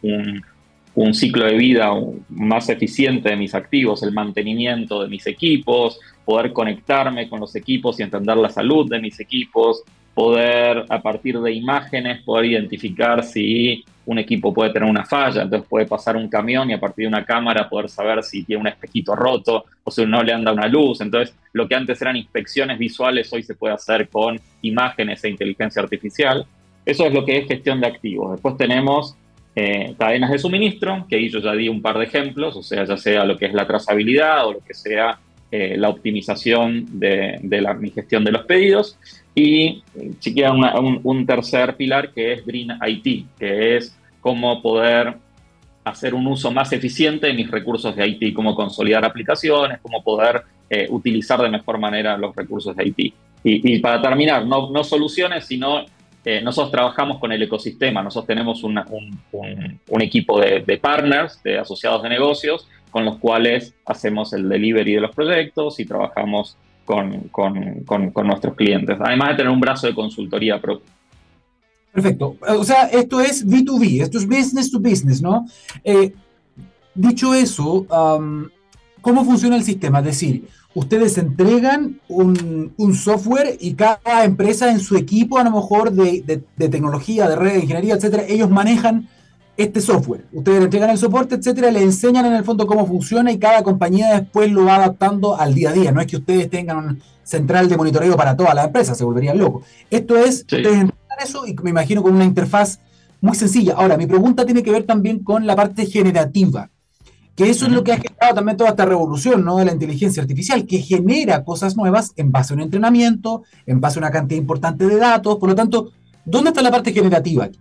un, 0.94 1.14
ciclo 1.14 1.46
de 1.46 1.54
vida 1.54 1.90
más 2.28 2.68
eficiente 2.68 3.30
de 3.30 3.36
mis 3.36 3.54
activos, 3.54 4.02
el 4.02 4.12
mantenimiento 4.12 5.02
de 5.02 5.08
mis 5.08 5.26
equipos, 5.26 5.98
poder 6.24 6.52
conectarme 6.52 7.28
con 7.28 7.40
los 7.40 7.56
equipos 7.56 7.98
y 7.98 8.02
entender 8.02 8.36
la 8.36 8.50
salud 8.50 8.88
de 8.88 9.00
mis 9.00 9.18
equipos, 9.18 9.82
poder 10.14 10.84
a 10.88 11.00
partir 11.00 11.38
de 11.40 11.52
imágenes, 11.52 12.22
poder 12.22 12.46
identificar 12.46 13.22
si 13.22 13.84
un 14.06 14.18
equipo 14.18 14.52
puede 14.52 14.72
tener 14.72 14.88
una 14.88 15.04
falla, 15.04 15.42
entonces 15.42 15.68
puede 15.68 15.86
pasar 15.86 16.16
un 16.16 16.28
camión 16.28 16.68
y 16.68 16.72
a 16.72 16.80
partir 16.80 17.04
de 17.04 17.08
una 17.08 17.24
cámara 17.24 17.68
poder 17.68 17.88
saber 17.88 18.22
si 18.24 18.42
tiene 18.42 18.62
un 18.62 18.66
espejito 18.66 19.14
roto 19.14 19.64
o 19.84 19.90
si 19.90 20.04
no 20.04 20.22
le 20.22 20.32
anda 20.32 20.52
una 20.52 20.66
luz. 20.66 21.00
Entonces, 21.00 21.34
lo 21.52 21.68
que 21.68 21.74
antes 21.74 22.00
eran 22.02 22.16
inspecciones 22.16 22.78
visuales, 22.78 23.32
hoy 23.32 23.42
se 23.42 23.54
puede 23.54 23.74
hacer 23.74 24.08
con 24.08 24.40
imágenes 24.62 25.22
e 25.22 25.28
inteligencia 25.28 25.82
artificial. 25.82 26.44
Eso 26.84 27.06
es 27.06 27.14
lo 27.14 27.24
que 27.24 27.38
es 27.38 27.46
gestión 27.46 27.80
de 27.80 27.86
activos. 27.86 28.32
Después 28.32 28.56
tenemos 28.56 29.16
eh, 29.54 29.94
cadenas 29.98 30.30
de 30.30 30.38
suministro, 30.38 31.06
que 31.08 31.16
ahí 31.16 31.28
yo 31.28 31.38
ya 31.40 31.52
di 31.52 31.68
un 31.68 31.82
par 31.82 31.98
de 31.98 32.04
ejemplos, 32.04 32.56
o 32.56 32.62
sea, 32.62 32.84
ya 32.84 32.96
sea 32.96 33.24
lo 33.24 33.36
que 33.36 33.46
es 33.46 33.52
la 33.52 33.66
trazabilidad 33.66 34.46
o 34.46 34.54
lo 34.54 34.60
que 34.60 34.74
sea 34.74 35.18
eh, 35.52 35.76
la 35.76 35.88
optimización 35.88 36.86
de, 37.00 37.40
la 37.42 37.76
gestión 37.92 38.24
de 38.24 38.30
los 38.30 38.44
pedidos. 38.44 38.96
Y 39.34 39.82
si 40.18 40.42
un, 40.42 41.00
un, 41.04 41.26
tercer 41.26 41.76
pilar 41.76 42.12
que 42.12 42.32
es 42.32 42.44
Green 42.44 42.72
IT, 42.84 43.26
que 43.38 43.76
es 43.76 43.96
cómo 44.20 44.60
poder 44.60 45.16
hacer 45.84 46.14
un 46.14 46.26
uso 46.26 46.50
más 46.50 46.72
eficiente 46.72 47.28
de 47.28 47.32
mis 47.32 47.50
recursos 47.50 47.94
de 47.94 48.06
IT, 48.06 48.34
cómo 48.34 48.54
consolidar 48.54 49.04
aplicaciones, 49.04 49.78
cómo 49.80 50.02
poder 50.02 50.42
eh, 50.68 50.86
utilizar 50.90 51.40
de 51.40 51.48
mejor 51.48 51.78
manera 51.78 52.16
los 52.16 52.34
recursos 52.34 52.76
de 52.76 52.86
IT. 52.86 53.14
Y, 53.42 53.78
para 53.78 54.02
terminar, 54.02 54.44
no, 54.46 54.70
no 54.70 54.84
soluciones, 54.84 55.46
sino 55.46 55.86
eh, 56.24 56.42
nosotros 56.42 56.70
trabajamos 56.70 57.18
con 57.18 57.32
el 57.32 57.42
ecosistema, 57.42 58.02
nosotros 58.02 58.26
tenemos 58.26 58.62
un, 58.62 58.78
un, 59.88 60.02
equipo 60.02 60.38
de, 60.38 60.60
de, 60.60 60.76
partners, 60.76 61.42
de 61.42 61.58
asociados 61.58 62.02
de 62.02 62.10
negocios, 62.10 62.68
con 62.90 63.06
los 63.06 63.16
cuales 63.16 63.74
hacemos 63.86 64.34
el 64.34 64.46
delivery 64.46 64.94
de 64.94 65.00
los 65.00 65.14
proyectos 65.14 65.80
y 65.80 65.86
trabajamos 65.86 66.58
con, 66.90 67.28
con, 67.84 68.10
con 68.10 68.26
nuestros 68.26 68.56
clientes, 68.56 68.98
además 69.00 69.30
de 69.30 69.36
tener 69.36 69.52
un 69.52 69.60
brazo 69.60 69.86
de 69.86 69.94
consultoría 69.94 70.60
propio. 70.60 70.86
Perfecto. 71.92 72.36
O 72.48 72.64
sea, 72.64 72.86
esto 72.86 73.20
es 73.20 73.46
B2B, 73.46 74.02
esto 74.02 74.18
es 74.18 74.26
business 74.26 74.70
to 74.70 74.80
business, 74.80 75.22
¿no? 75.22 75.46
Eh, 75.84 76.12
dicho 76.94 77.34
eso, 77.34 77.86
¿cómo 79.00 79.24
funciona 79.24 79.56
el 79.56 79.64
sistema? 79.64 79.98
Es 80.00 80.04
decir, 80.04 80.48
ustedes 80.74 81.18
entregan 81.18 82.00
un, 82.08 82.94
software 82.94 83.56
y 83.60 83.74
cada 83.74 84.24
empresa 84.24 84.70
en 84.70 84.80
su 84.80 84.96
equipo, 84.96 85.38
a 85.38 85.44
lo 85.44 85.50
mejor 85.50 85.92
de, 85.92 86.42
tecnología, 86.56 87.28
de 87.28 87.36
red, 87.36 87.52
de 87.52 87.60
ingeniería, 87.60 87.94
etcétera, 87.94 88.24
ellos 88.28 88.50
manejan 88.50 89.08
este 89.62 89.80
software. 89.80 90.24
Ustedes 90.32 90.64
entregan 90.64 90.90
el 90.90 90.98
soporte, 90.98 91.34
etcétera, 91.34 91.70
le 91.70 91.82
enseñan 91.82 92.24
en 92.24 92.32
el 92.32 92.44
fondo 92.44 92.66
cómo 92.66 92.86
funciona 92.86 93.30
y 93.30 93.38
cada 93.38 93.62
compañía 93.62 94.18
después 94.18 94.50
lo 94.50 94.64
va 94.64 94.76
adaptando 94.76 95.38
al 95.38 95.54
día 95.54 95.70
a 95.70 95.72
día. 95.72 95.92
No 95.92 96.00
es 96.00 96.06
que 96.06 96.16
ustedes 96.16 96.48
tengan 96.48 96.78
un 96.78 97.02
central 97.22 97.68
de 97.68 97.76
monitoreo 97.76 98.16
para 98.16 98.36
toda 98.36 98.54
la 98.54 98.64
empresa, 98.64 98.94
se 98.94 99.04
volverían 99.04 99.38
locos. 99.38 99.64
Esto 99.90 100.16
es, 100.16 100.46
eso 101.22 101.46
y 101.46 101.54
me 101.62 101.70
imagino 101.70 102.02
con 102.02 102.14
una 102.14 102.24
interfaz 102.24 102.80
muy 103.20 103.34
sencilla. 103.34 103.74
Ahora, 103.76 103.98
mi 103.98 104.06
pregunta 104.06 104.46
tiene 104.46 104.62
que 104.62 104.70
ver 104.70 104.84
también 104.84 105.22
con 105.22 105.46
la 105.46 105.54
parte 105.54 105.84
generativa, 105.84 106.70
que 107.36 107.50
eso 107.50 107.66
es 107.66 107.72
lo 107.72 107.84
que 107.84 107.92
ha 107.92 107.96
generado 107.98 108.34
también 108.34 108.56
toda 108.56 108.70
esta 108.70 108.86
revolución 108.86 109.44
¿no? 109.44 109.58
de 109.58 109.66
la 109.66 109.72
inteligencia 109.72 110.22
artificial, 110.22 110.66
que 110.66 110.78
genera 110.78 111.44
cosas 111.44 111.76
nuevas 111.76 112.12
en 112.16 112.32
base 112.32 112.54
a 112.54 112.56
un 112.56 112.62
entrenamiento, 112.62 113.42
en 113.66 113.80
base 113.80 113.98
a 113.98 114.00
una 114.00 114.10
cantidad 114.10 114.40
importante 114.40 114.86
de 114.86 114.96
datos. 114.96 115.36
Por 115.36 115.50
lo 115.50 115.54
tanto, 115.54 115.92
¿dónde 116.24 116.48
está 116.48 116.62
la 116.62 116.70
parte 116.70 116.92
generativa 116.92 117.44
aquí? 117.44 117.60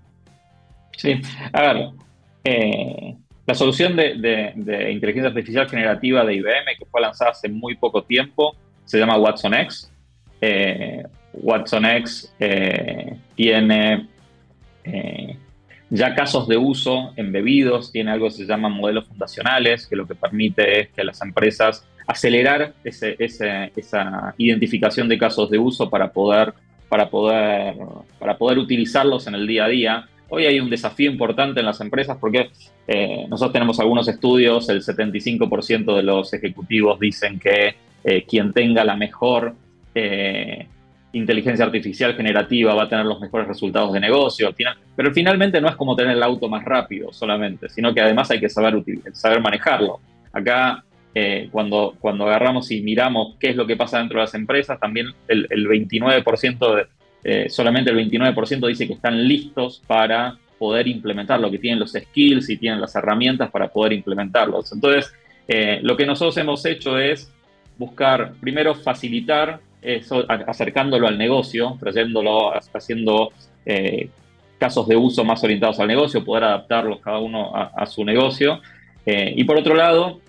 Sí, 1.00 1.22
a 1.54 1.62
ver, 1.62 1.90
eh, 2.44 3.16
la 3.50 3.56
solución 3.56 3.96
de, 3.96 4.92
inteligencia 4.92 5.30
artificial 5.30 5.68
generativa 5.68 6.24
de 6.24 6.36
IBM, 6.36 6.78
que 6.78 6.86
fue 6.86 7.02
lanzada 7.02 7.32
hace 7.32 7.50
muy 7.50 7.76
poco 7.78 8.04
tiempo, 8.04 8.56
se 8.86 9.00
llama 9.00 9.18
Watson 9.18 9.56
X. 9.56 9.92
Eh, 10.40 11.04
Watson 11.34 11.86
X 11.86 12.32
eh, 12.40 13.18
tiene 13.34 14.08
eh, 14.84 15.36
ya 15.90 16.14
casos 16.14 16.48
de 16.48 16.58
uso 16.58 17.14
embebidos, 17.16 17.92
tiene 17.92 18.12
algo 18.12 18.28
que 18.28 18.34
se 18.34 18.46
llama 18.46 18.70
modelos 18.70 19.08
fundacionales, 19.08 19.88
que 19.88 19.96
lo 19.96 20.06
que 20.06 20.14
permite 20.14 20.82
es 20.82 20.90
que 20.90 21.04
las 21.04 21.20
empresas 21.24 21.84
acelerar 22.06 22.74
esa 22.84 24.34
identificación 24.38 25.08
de 25.08 25.18
casos 25.18 25.50
de 25.50 25.58
uso 25.58 25.90
para 25.90 26.12
poder, 26.12 26.54
para, 26.88 27.10
poder, 27.10 27.76
para 28.20 28.38
poder 28.38 28.60
utilizarlos 28.60 29.26
en 29.26 29.34
el 29.34 29.48
día 29.48 29.66
a 29.66 29.70
día. 29.70 30.10
Hoy 30.30 30.46
hay 30.46 30.60
un 30.60 30.70
desafío 30.70 31.10
importante 31.12 31.60
en 31.60 31.66
las 31.66 31.82
empresas 31.82 32.18
porque 32.20 32.50
eh, 32.88 33.26
nosotros 33.30 33.54
tenemos 33.54 33.80
algunos 33.80 34.08
estudios, 34.08 34.70
el 34.70 34.82
75% 34.82 35.96
de 35.96 36.04
los 36.04 36.34
ejecutivos 36.34 37.00
dicen 37.00 37.40
que 37.40 37.76
quien 38.28 38.54
tenga 38.54 38.86
la 38.86 38.96
mejor 38.96 39.54
inteligencia 41.12 41.66
artificial 41.66 42.16
generativa 42.16 42.74
va 42.74 42.84
a 42.84 42.90
tener 42.90 43.06
los 43.06 43.20
mejores 43.20 43.48
resultados 43.48 43.94
de 43.94 44.00
negocio, 44.00 44.54
pero 44.96 45.12
finalmente 45.12 45.60
no 45.60 45.68
es 45.68 45.76
como 45.76 45.96
tener 45.96 46.16
el 46.16 46.24
auto 46.24 46.48
más 46.48 46.64
rápido 46.64 47.12
solamente, 47.12 47.70
sino 47.70 47.94
que 47.94 48.02
además 48.02 48.30
hay 48.32 48.40
que 48.40 48.50
saber, 48.50 48.76
saber 49.14 49.42
manejarlo. 49.42 50.00
Acá, 50.32 50.84
eh, 51.16 51.50
cuando, 51.52 51.96
cuando 52.00 52.26
agarramos 52.26 52.70
y 52.72 52.82
miramos 52.82 53.36
qué 53.40 53.50
es 53.50 53.56
lo 53.56 53.66
que 53.66 53.76
pasa 53.76 53.98
dentro 53.98 54.20
de 54.20 54.26
las 54.26 54.36
empresas, 54.36 54.80
también 54.80 55.08
el, 55.28 55.48
29%, 55.48 56.76
de, 56.76 56.88
eh, 57.24 57.50
solamente 57.50 57.92
el 57.92 57.98
29% 57.98 58.68
dice 58.68 58.88
que 58.88 58.94
están 58.94 59.28
listos 59.28 59.82
para 59.86 60.38
poder 60.58 60.88
implementarlo, 60.88 61.52
que 61.52 61.58
tienen 61.58 61.80
los 61.80 61.92
skills 61.92 62.50
y 62.50 62.58
tienen 62.58 62.82
las 62.82 62.96
herramientas 62.96 63.50
para 63.52 63.70
poder 63.70 63.94
implementarlos. 63.94 64.72
Entonces, 64.72 65.14
eh, 65.48 65.80
lo 65.82 65.98
que 65.98 66.06
nosotros 66.06 66.38
hemos 66.38 66.66
hecho 66.66 66.98
es 66.98 67.32
buscar, 67.78 68.34
primero, 68.40 68.76
facilitar 68.76 69.60
eso, 69.82 70.26
acercándolo 70.28 71.08
al 71.08 71.18
negocio, 71.18 71.78
trayéndolo, 71.80 72.52
haciendo 72.74 73.32
eh, 73.66 74.10
casos 74.58 74.88
de 74.88 74.98
uso 74.98 75.24
más 75.24 75.42
orientados 75.44 75.80
al 75.80 75.88
negocio, 75.88 76.26
poder 76.26 76.44
adaptarlos 76.44 77.00
cada 77.00 77.20
uno 77.20 77.54
a, 77.56 77.86
su 77.86 78.04
negocio. 78.04 78.60
Y 79.06 79.44
por 79.46 79.58
otro 79.58 79.74
lado, 79.74 80.20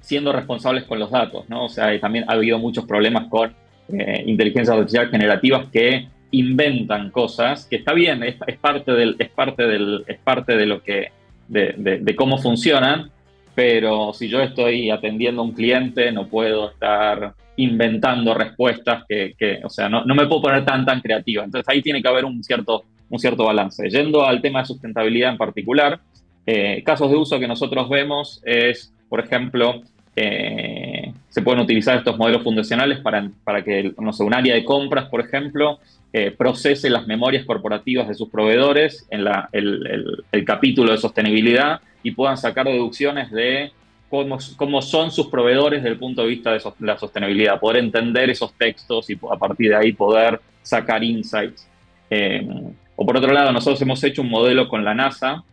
siendo 0.00 0.30
responsables 0.30 0.84
con 0.84 0.98
los 0.98 1.10
datos, 1.10 1.48
¿no? 1.48 1.64
O 1.64 1.68
sea, 1.68 1.98
también 1.98 2.26
ha 2.28 2.34
habido 2.34 2.58
muchos 2.58 2.84
problemas 2.84 3.26
con 3.28 3.52
inteligencias 3.88 4.76
artificiales 4.76 5.10
generativas 5.10 5.66
que 5.72 6.06
inventan 6.30 7.10
cosas, 7.10 7.66
que 7.66 7.76
está 7.76 7.92
bien, 7.92 8.22
es, 8.22 8.36
parte 8.60 8.92
del, 8.92 9.16
es 9.18 9.30
parte 9.30 9.66
del, 9.66 10.04
es 10.06 10.18
parte 10.18 10.56
de 10.56 10.66
lo 10.66 10.82
que, 10.82 11.12
de, 11.48 11.74
de 12.00 12.16
cómo 12.16 12.38
funcionan, 12.38 13.10
pero 13.58 14.12
si 14.12 14.28
yo 14.28 14.40
estoy 14.40 14.88
atendiendo 14.88 15.42
a 15.42 15.44
un 15.44 15.52
cliente, 15.52 16.12
no 16.12 16.28
puedo 16.28 16.70
estar 16.70 17.34
inventando 17.58 18.32
respuestas 18.32 19.04
que, 19.08 19.34
o 19.64 19.68
sea, 19.68 19.88
no, 19.88 20.04
me 20.04 20.26
puedo 20.26 20.42
poner 20.42 20.64
tan, 20.64 20.86
tan 20.86 21.00
creativa. 21.00 21.42
Entonces 21.42 21.68
ahí 21.68 21.82
tiene 21.82 22.00
que 22.00 22.06
haber 22.06 22.24
un 22.24 22.42
cierto, 22.44 22.84
un 23.10 23.18
cierto 23.18 23.44
balance. 23.44 23.90
Yendo 23.90 24.24
al 24.24 24.40
tema 24.40 24.60
de 24.60 24.66
sustentabilidad 24.66 25.32
en 25.32 25.38
particular, 25.38 25.98
eh, 26.46 26.84
casos 26.84 27.10
de 27.10 27.16
uso 27.16 27.40
que 27.40 27.48
nosotros 27.48 27.88
vemos 27.88 28.40
es, 28.44 28.94
por 29.08 29.18
ejemplo, 29.18 29.82
eh, 30.14 30.77
se 31.28 31.42
pueden 31.42 31.60
utilizar 31.60 31.96
estos 31.96 32.16
modelos 32.16 32.42
fundacionales 32.42 33.00
para, 33.00 33.30
para 33.44 33.62
que, 33.62 33.92
no 33.98 34.12
sé, 34.12 34.24
un 34.24 34.34
área 34.34 34.54
de 34.54 34.64
compras, 34.64 35.08
por 35.08 35.20
ejemplo, 35.20 35.78
eh, 36.12 36.30
procese 36.30 36.88
las 36.88 37.06
memorias 37.06 37.44
corporativas 37.44 38.08
de 38.08 38.14
sus 38.14 38.30
proveedores 38.30 39.06
en 39.10 39.24
la, 39.24 39.48
el, 39.52 40.24
capítulo 40.46 40.92
de 40.92 40.98
sostenibilidad 40.98 41.82
y 42.02 42.12
puedan 42.12 42.38
sacar 42.38 42.64
deducciones 42.66 43.30
de 43.30 43.72
cómo, 44.08 44.80
son 44.80 45.10
sus 45.10 45.26
proveedores 45.26 45.82
desde 45.82 45.92
el 45.92 45.98
punto 45.98 46.22
de 46.22 46.28
vista 46.28 46.52
de, 46.52 46.60
la 46.78 46.96
sostenibilidad, 46.96 47.60
poder 47.60 47.84
entender 47.84 48.30
esos 48.30 48.54
textos 48.54 49.10
y 49.10 49.18
a 49.30 49.36
partir 49.36 49.68
de 49.68 49.76
ahí 49.76 49.92
poder 49.92 50.40
sacar 50.62 51.04
insights. 51.04 51.68
Eh, 52.08 52.46
o 52.96 53.04
por 53.04 53.16
otro 53.16 53.30
lado, 53.30 53.52
nosotros 53.52 53.80
hemos 53.82 54.02
hecho 54.02 54.22
un 54.22 54.30
modelo 54.30 54.66
con 54.66 54.84
la 54.84 54.94
NASA, 54.94 55.44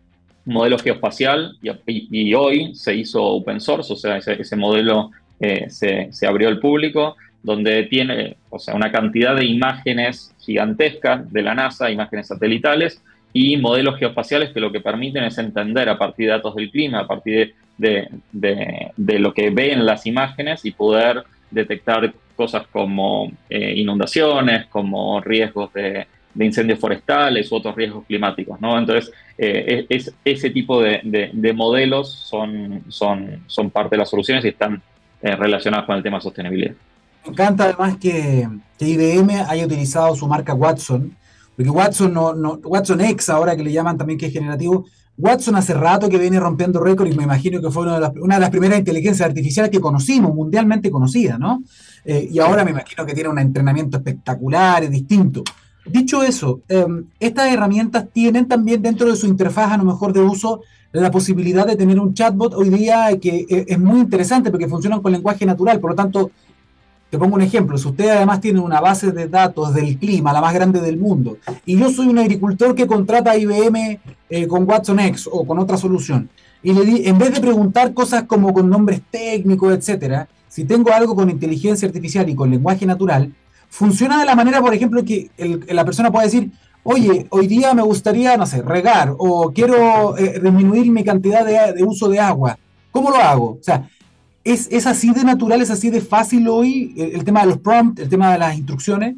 un 0.46 0.54
modelo 0.54 0.78
geoespacial, 0.78 1.58
y, 1.62 2.34
hoy 2.34 2.74
se 2.74 2.94
hizo 2.94 3.22
open 3.22 3.60
source, 3.60 3.92
o 3.92 3.96
sea, 3.96 4.16
ese, 4.16 4.56
modelo 4.56 5.10
eh, 5.40 5.68
se, 5.68 6.26
abrió 6.26 6.48
al 6.48 6.58
público, 6.58 7.16
donde 7.42 7.84
tiene 7.84 8.36
o 8.50 8.58
sea, 8.58 8.74
una 8.74 8.90
cantidad 8.90 9.36
de 9.36 9.44
imágenes 9.44 10.34
gigantescas 10.40 11.30
de 11.32 11.42
la 11.42 11.54
NASA, 11.54 11.90
imágenes 11.90 12.28
satelitales, 12.28 13.02
y 13.32 13.58
modelos 13.58 13.98
geoespaciales 13.98 14.50
que 14.50 14.60
lo 14.60 14.72
que 14.72 14.80
permiten 14.80 15.24
es 15.24 15.36
entender 15.36 15.90
a 15.90 15.98
partir 15.98 16.26
de 16.26 16.32
datos 16.32 16.54
del 16.54 16.70
clima, 16.70 17.00
a 17.00 17.06
partir 17.06 17.54
de, 17.76 18.08
lo 19.18 19.34
que 19.34 19.50
ven 19.50 19.84
las 19.84 20.06
imágenes 20.06 20.64
y 20.64 20.70
poder 20.70 21.22
detectar 21.50 22.14
cosas 22.34 22.66
como 22.68 23.30
eh, 23.50 23.74
inundaciones, 23.76 24.66
como 24.66 25.20
riesgos 25.20 25.70
de, 25.74 26.06
incendios 26.38 26.78
forestales 26.78 27.50
u 27.52 27.56
otros 27.56 27.76
riesgos 27.76 28.04
climáticos. 28.06 28.58
Entonces, 28.60 29.12
eh, 29.36 29.86
es, 29.88 30.14
ese 30.24 30.50
tipo 30.50 30.80
de, 30.80 31.52
modelos 31.54 32.10
son 32.10 33.70
parte 33.70 33.96
de 33.96 33.98
las 33.98 34.08
soluciones 34.08 34.44
y 34.46 34.48
están 34.48 34.82
relacionadas 35.22 35.86
con 35.86 35.96
el 35.96 36.02
tema 36.02 36.20
sostenibilidad. 36.20 36.74
Me 37.24 37.32
encanta 37.32 37.64
además 37.64 37.96
que, 37.96 38.48
IBM 38.78 39.30
haya 39.48 39.64
utilizado 39.64 40.14
su 40.14 40.28
marca 40.28 40.54
Watson, 40.54 41.16
porque 41.56 41.70
Watson, 41.70 42.12
no, 42.12 42.34
no, 42.34 42.60
Watson 42.62 43.00
X, 43.00 43.30
ahora 43.30 43.56
que 43.56 43.64
le 43.64 43.72
llaman 43.72 43.96
también 43.96 44.18
que 44.18 44.26
es 44.26 44.32
generativo, 44.32 44.86
Watson 45.18 45.56
hace 45.56 45.72
rato 45.72 46.08
que 46.08 46.18
viene 46.18 46.38
rompiendo 46.38 46.78
récord 46.78 47.08
y 47.08 47.16
me 47.16 47.24
imagino 47.24 47.60
que 47.60 47.70
fue 47.70 47.84
una 47.84 47.94
de 47.94 48.40
las, 48.40 48.50
primeras 48.50 48.78
inteligencias 48.78 49.26
artificiales 49.26 49.70
que 49.70 49.80
conocimos, 49.80 50.34
mundialmente 50.34 50.90
conocida, 50.90 51.38
¿no? 51.38 51.62
Eh, 52.04 52.28
y 52.30 52.38
ahora 52.38 52.64
me 52.64 52.72
imagino 52.72 53.06
que 53.06 53.14
tiene 53.14 53.30
un 53.30 53.38
entrenamiento 53.38 53.96
espectacular 53.96 54.84
y 54.84 54.88
distinto. 54.88 55.42
Dicho 55.88 56.22
eso, 56.22 56.60
em, 56.68 57.04
estas 57.20 57.52
herramientas 57.52 58.06
tienen 58.12 58.46
también 58.46 58.82
dentro 58.82 59.08
de 59.08 59.16
su 59.16 59.26
interfaz, 59.26 59.72
a 59.72 59.76
lo 59.76 59.84
mejor 59.84 60.12
de 60.12 60.20
uso, 60.20 60.62
la 60.92 61.10
posibilidad 61.10 61.66
de 61.66 61.76
tener 61.76 62.00
un 62.00 62.14
chatbot 62.14 62.54
hoy 62.54 62.70
día 62.70 63.16
que 63.20 63.46
eh, 63.48 63.66
es 63.68 63.78
muy 63.78 64.00
interesante 64.00 64.50
porque 64.50 64.68
funcionan 64.68 65.00
con 65.00 65.12
lenguaje 65.12 65.46
natural, 65.46 65.78
por 65.78 65.90
lo 65.90 65.96
tanto, 65.96 66.30
te 67.10 67.18
pongo 67.18 67.36
un 67.36 67.42
ejemplo, 67.42 67.78
si 67.78 67.86
usted 67.88 68.08
además 68.08 68.40
tiene 68.40 68.58
una 68.58 68.80
base 68.80 69.12
de 69.12 69.28
datos 69.28 69.72
del 69.74 69.96
clima, 69.96 70.32
la 70.32 70.40
más 70.40 70.52
grande 70.54 70.80
del 70.80 70.96
mundo, 70.96 71.38
y 71.64 71.78
yo 71.78 71.90
soy 71.90 72.08
un 72.08 72.18
agricultor 72.18 72.74
que 72.74 72.86
contrata 72.86 73.30
a 73.30 73.36
IBM 73.36 74.00
eh, 74.28 74.46
con 74.48 74.68
Watson 74.68 74.98
X 74.98 75.28
o 75.30 75.46
con 75.46 75.58
otra 75.58 75.76
solución, 75.76 76.28
y 76.62 76.72
le 76.72 76.84
di, 76.84 77.02
en 77.06 77.16
vez 77.18 77.32
de 77.32 77.40
preguntar 77.40 77.94
cosas 77.94 78.24
como 78.24 78.52
con 78.52 78.68
nombres 78.68 79.02
técnicos, 79.08 79.72
etcétera, 79.72 80.28
si 80.48 80.64
tengo 80.64 80.92
algo 80.92 81.14
con 81.14 81.30
inteligencia 81.30 81.86
artificial 81.86 82.28
y 82.28 82.34
con 82.34 82.50
lenguaje 82.50 82.86
natural, 82.86 83.32
funciona 83.76 84.18
de 84.18 84.24
la 84.24 84.34
manera, 84.34 84.62
por 84.62 84.72
ejemplo, 84.72 85.04
que 85.04 85.30
la 85.68 85.84
persona 85.84 86.10
puede 86.10 86.26
decir, 86.26 86.50
oye, 86.82 87.26
hoy 87.28 87.46
día 87.46 87.74
me 87.74 87.82
gustaría, 87.82 88.34
no 88.38 88.46
sé, 88.46 88.62
regar 88.62 89.14
o 89.18 89.52
quiero 89.52 90.16
eh, 90.16 90.40
disminuir 90.42 90.90
mi 90.90 91.04
cantidad 91.04 91.44
de, 91.44 91.84
uso 91.84 92.08
de 92.08 92.18
agua. 92.18 92.58
¿Cómo 92.90 93.10
lo 93.10 93.16
hago? 93.16 93.58
O 93.60 93.62
sea, 93.62 93.86
¿Es, 94.42 94.86
así 94.86 95.12
de 95.12 95.24
natural, 95.24 95.60
es 95.60 95.70
así 95.70 95.90
de 95.90 96.00
fácil 96.00 96.48
hoy 96.48 96.94
el, 96.96 97.24
tema 97.24 97.40
de 97.40 97.48
los 97.48 97.58
prompts, 97.58 98.00
el 98.00 98.08
tema 98.08 98.32
de 98.32 98.38
las 98.38 98.56
instrucciones? 98.56 99.16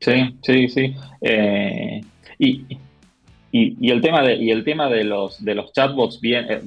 Sí, 0.00 0.36
sí, 0.42 0.68
sí. 0.68 0.94
Eh, 1.20 2.00
y, 2.38 2.64
el 3.52 4.00
tema 4.00 4.22
de, 4.22 4.36
y 4.36 4.50
el 4.50 4.64
tema 4.64 4.88
de 4.88 5.04
los, 5.04 5.44
de 5.44 5.54
los 5.54 5.72
chatbots, 5.72 6.20
bien, 6.20 6.46
eh, 6.50 6.62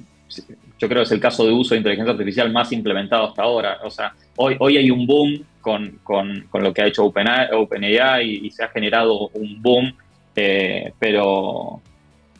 yo 0.81 0.87
creo 0.89 1.01
que 1.01 1.05
es 1.05 1.11
el 1.11 1.19
caso 1.19 1.45
de 1.45 1.53
uso 1.53 1.75
de 1.75 1.77
inteligencia 1.77 2.11
artificial 2.11 2.51
más 2.51 2.71
implementado 2.71 3.27
hasta 3.27 3.43
ahora. 3.43 3.77
O 3.83 3.91
sea, 3.91 4.13
hoy, 4.35 4.55
hoy 4.59 4.77
hay 4.77 4.89
un 4.89 5.05
boom 5.05 5.45
con, 5.61 5.99
lo 6.51 6.73
que 6.73 6.81
ha 6.81 6.87
hecho 6.87 7.05
OpenAI, 7.05 7.49
Open 7.53 7.83
y, 7.83 8.49
se 8.49 8.63
ha 8.63 8.69
generado 8.69 9.29
un 9.29 9.61
boom, 9.61 9.93
eh, 10.35 10.91
pero 10.99 11.79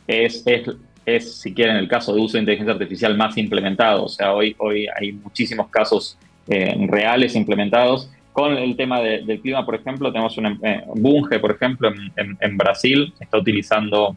es, 0.06 0.44
es 0.46 0.68
es, 1.04 1.40
si 1.40 1.52
quieren, 1.52 1.76
el 1.76 1.88
caso 1.88 2.14
de 2.14 2.20
uso 2.20 2.34
de 2.34 2.40
inteligencia 2.40 2.72
artificial 2.72 3.16
más 3.16 3.36
implementado. 3.36 4.04
O 4.04 4.08
sea, 4.08 4.32
hoy, 4.32 4.54
hoy 4.58 4.86
hay 4.94 5.12
muchísimos 5.12 5.68
casos 5.68 6.18
eh, 6.48 6.74
reales 6.88 7.34
implementados. 7.34 8.10
Con 8.32 8.56
el 8.56 8.76
tema 8.76 9.00
del 9.00 9.40
clima, 9.40 9.66
por 9.66 9.74
ejemplo, 9.74 10.10
tenemos 10.10 10.36
un 10.38 10.58
eh, 10.62 10.84
Bunge, 10.94 11.38
por 11.38 11.50
ejemplo, 11.50 11.92
en, 12.16 12.56
Brasil, 12.56 13.12
está 13.20 13.38
utilizando 13.38 14.16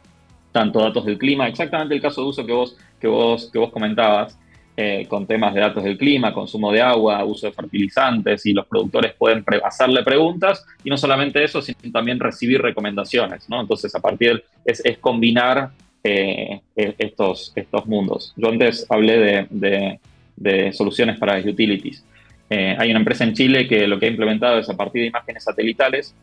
tanto 0.55 0.79
datos 0.79 1.03
del 1.03 1.17
clima, 1.17 1.49
exactamente 1.49 1.95
el 1.95 2.01
caso 2.01 2.21
de 2.21 2.27
uso 2.29 2.45
que 2.45 2.53
vos, 2.53 2.77
que 2.97 3.09
vos, 3.09 3.49
que 3.51 3.59
vos 3.59 3.73
comentabas, 3.73 4.39
eh, 4.77 5.05
con 5.09 5.27
temas 5.27 5.53
de 5.53 5.59
datos 5.59 5.83
del 5.83 5.97
clima, 5.97 6.33
consumo 6.33 6.71
de 6.71 6.81
agua, 6.81 7.25
uso 7.25 7.47
de 7.47 7.51
fertilizantes, 7.51 8.45
y 8.45 8.53
los 8.53 8.65
productores 8.65 9.13
pueden 9.15 9.43
hacerle 9.65 10.01
preguntas, 10.03 10.65
y 10.81 10.89
no 10.89 10.95
solamente 10.95 11.43
eso, 11.43 11.61
sino 11.61 11.77
también 11.91 12.21
recibir 12.21 12.61
recomendaciones, 12.61 13.49
¿no? 13.49 13.59
Entonces, 13.59 13.93
a 13.95 13.99
partir 13.99 14.45
es, 14.63 14.79
es 14.85 14.97
combinar 14.97 15.71
eh, 16.05 16.61
e-, 16.73 16.95
estos, 16.99 17.51
estos 17.53 17.85
mundos. 17.85 18.33
Yo 18.37 18.47
antes 18.47 18.85
hablé 18.89 19.47
de, 19.49 20.71
soluciones 20.71 21.19
para 21.19 21.37
utilities. 21.37 22.05
Eh, 22.49 22.77
hay 22.79 22.91
una 22.91 22.99
empresa 22.99 23.25
en 23.25 23.33
Chile 23.33 23.67
que 23.67 23.87
lo 23.87 23.99
que 23.99 24.05
ha 24.05 24.09
implementado 24.09 24.59
es 24.59 24.69
a 24.69 24.77
partir 24.77 25.01
de 25.01 25.07
imágenes 25.07 25.43
satelitales 25.43 26.15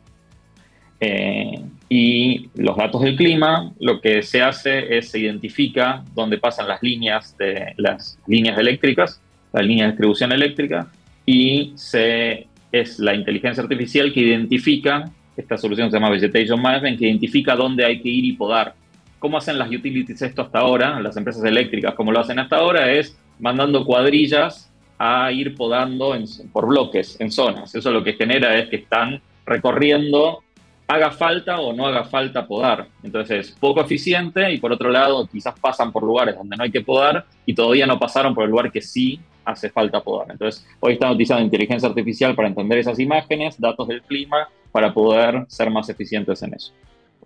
eh, 1.04 1.60
y 1.88 2.48
los 2.54 2.76
datos 2.76 3.02
del 3.02 3.16
clima, 3.16 3.72
lo 3.80 4.00
que 4.00 4.22
se 4.22 4.40
hace 4.40 4.96
es 4.96 5.10
se 5.10 5.18
identifica 5.18 6.04
dónde 6.14 6.38
pasan 6.38 6.68
las 6.68 6.80
líneas, 6.80 7.36
de, 7.36 7.74
las 7.76 8.20
líneas 8.28 8.56
eléctricas, 8.56 9.20
la 9.52 9.62
línea 9.62 9.86
de 9.86 9.90
distribución 9.90 10.30
eléctrica, 10.30 10.86
y 11.26 11.72
se, 11.74 12.46
es 12.70 13.00
la 13.00 13.14
inteligencia 13.14 13.64
artificial 13.64 14.12
que 14.12 14.20
identifica, 14.20 15.10
esta 15.36 15.58
solución 15.58 15.90
se 15.90 15.96
llama 15.96 16.10
Vegetation 16.10 16.62
Management, 16.62 17.00
que 17.00 17.06
identifica 17.08 17.56
dónde 17.56 17.84
hay 17.84 18.00
que 18.00 18.08
ir 18.08 18.24
y 18.24 18.34
podar 18.34 18.74
¿Cómo 19.18 19.38
hacen 19.38 19.56
las 19.56 19.68
utilities 19.68 20.20
esto 20.22 20.42
hasta 20.42 20.58
ahora? 20.58 21.00
Las 21.00 21.16
empresas 21.16 21.44
eléctricas, 21.44 21.94
como 21.94 22.10
lo 22.10 22.18
hacen 22.18 22.40
hasta 22.40 22.56
ahora, 22.56 22.92
es 22.92 23.16
mandando 23.38 23.84
cuadrillas 23.84 24.72
a 24.98 25.30
ir 25.30 25.54
podando 25.54 26.16
por 26.52 26.66
bloques, 26.66 27.20
en 27.20 27.30
zonas. 27.30 27.72
Eso 27.72 27.92
lo 27.92 28.02
que 28.02 28.14
genera 28.14 28.56
es 28.58 28.68
que 28.68 28.76
están 28.76 29.20
recorriendo, 29.46 30.42
haga 30.86 31.10
falta 31.10 31.60
o 31.60 31.72
no 31.72 31.86
haga 31.86 32.04
falta 32.04 32.46
podar. 32.46 32.88
Entonces 33.02 33.48
es 33.48 33.52
poco 33.52 33.80
eficiente 33.80 34.52
y 34.52 34.58
por 34.58 34.72
otro 34.72 34.90
lado 34.90 35.26
quizás 35.26 35.54
pasan 35.60 35.92
por 35.92 36.02
lugares 36.02 36.36
donde 36.36 36.56
no 36.56 36.64
hay 36.64 36.70
que 36.70 36.82
podar 36.82 37.24
y 37.46 37.54
todavía 37.54 37.86
no 37.86 37.98
pasaron 37.98 38.34
por 38.34 38.44
el 38.44 38.50
lugar 38.50 38.70
que 38.70 38.80
sí 38.80 39.20
hace 39.44 39.70
falta 39.70 40.00
podar. 40.00 40.30
Entonces 40.30 40.66
hoy 40.80 40.94
están 40.94 41.10
utilizando 41.10 41.42
inteligencia 41.42 41.88
artificial 41.88 42.34
para 42.34 42.48
entender 42.48 42.78
esas 42.78 42.98
imágenes, 42.98 43.60
datos 43.60 43.88
del 43.88 44.02
clima, 44.02 44.48
para 44.70 44.92
poder 44.92 45.44
ser 45.48 45.70
más 45.70 45.88
eficientes 45.88 46.42
en 46.42 46.54
eso 46.54 46.72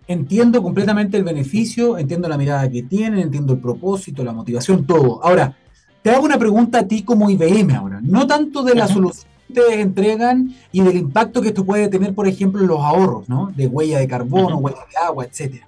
entiendo 0.07 0.63
completamente 0.63 1.17
el 1.17 1.23
beneficio, 1.23 1.97
entiendo 1.97 2.29
la 2.29 2.37
mirada 2.37 2.69
que 2.69 2.83
tienen, 2.83 3.19
entiendo 3.19 3.53
el 3.53 3.59
propósito, 3.59 4.23
la 4.23 4.31
motivación, 4.31 4.87
todo. 4.87 5.21
Ahora, 5.23 5.53
te 6.01 6.11
hago 6.11 6.23
una 6.23 6.39
pregunta 6.39 6.79
a 6.79 6.87
ti 6.87 7.03
como 7.03 7.29
IBM 7.29 7.75
ahora, 7.75 7.99
no 8.01 8.25
tanto 8.25 8.63
de 8.63 8.73
la 8.73 8.87
solución 8.87 9.27
ustedes 9.49 9.79
entregan 9.79 10.53
y 10.71 10.81
del 10.81 10.97
impacto 10.97 11.41
que 11.41 11.49
esto 11.49 11.65
puede 11.65 11.87
tener, 11.87 12.13
por 12.13 12.27
ejemplo, 12.27 12.61
en 12.61 12.67
los 12.67 12.79
ahorros, 12.79 13.27
¿no? 13.29 13.51
De 13.55 13.67
huella 13.67 13.99
de 13.99 14.07
carbono, 14.07 14.57
huella 14.57 14.79
de 14.91 14.97
agua, 14.97 15.25
etcétera. 15.25 15.67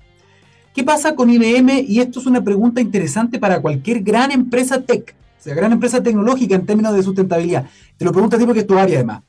¿Qué 0.73 0.83
pasa 0.83 1.15
con 1.15 1.29
IBM? 1.29 1.85
Y 1.87 1.99
esto 1.99 2.19
es 2.19 2.25
una 2.25 2.43
pregunta 2.43 2.79
interesante 2.79 3.39
para 3.39 3.61
cualquier 3.61 4.01
gran 4.01 4.31
empresa 4.31 4.81
tech, 4.81 5.15
o 5.39 5.43
sea, 5.43 5.55
gran 5.55 5.71
empresa 5.71 6.01
tecnológica 6.01 6.55
en 6.55 6.65
términos 6.65 6.93
de 6.93 7.03
sustentabilidad. 7.03 7.65
Te 7.97 8.05
lo 8.05 8.11
pregunto 8.11 8.35
a 8.35 8.39
ti 8.39 8.45
porque 8.45 8.61
es 8.61 8.67
tu 8.67 8.77
área 8.77 8.95
además. 8.95 9.23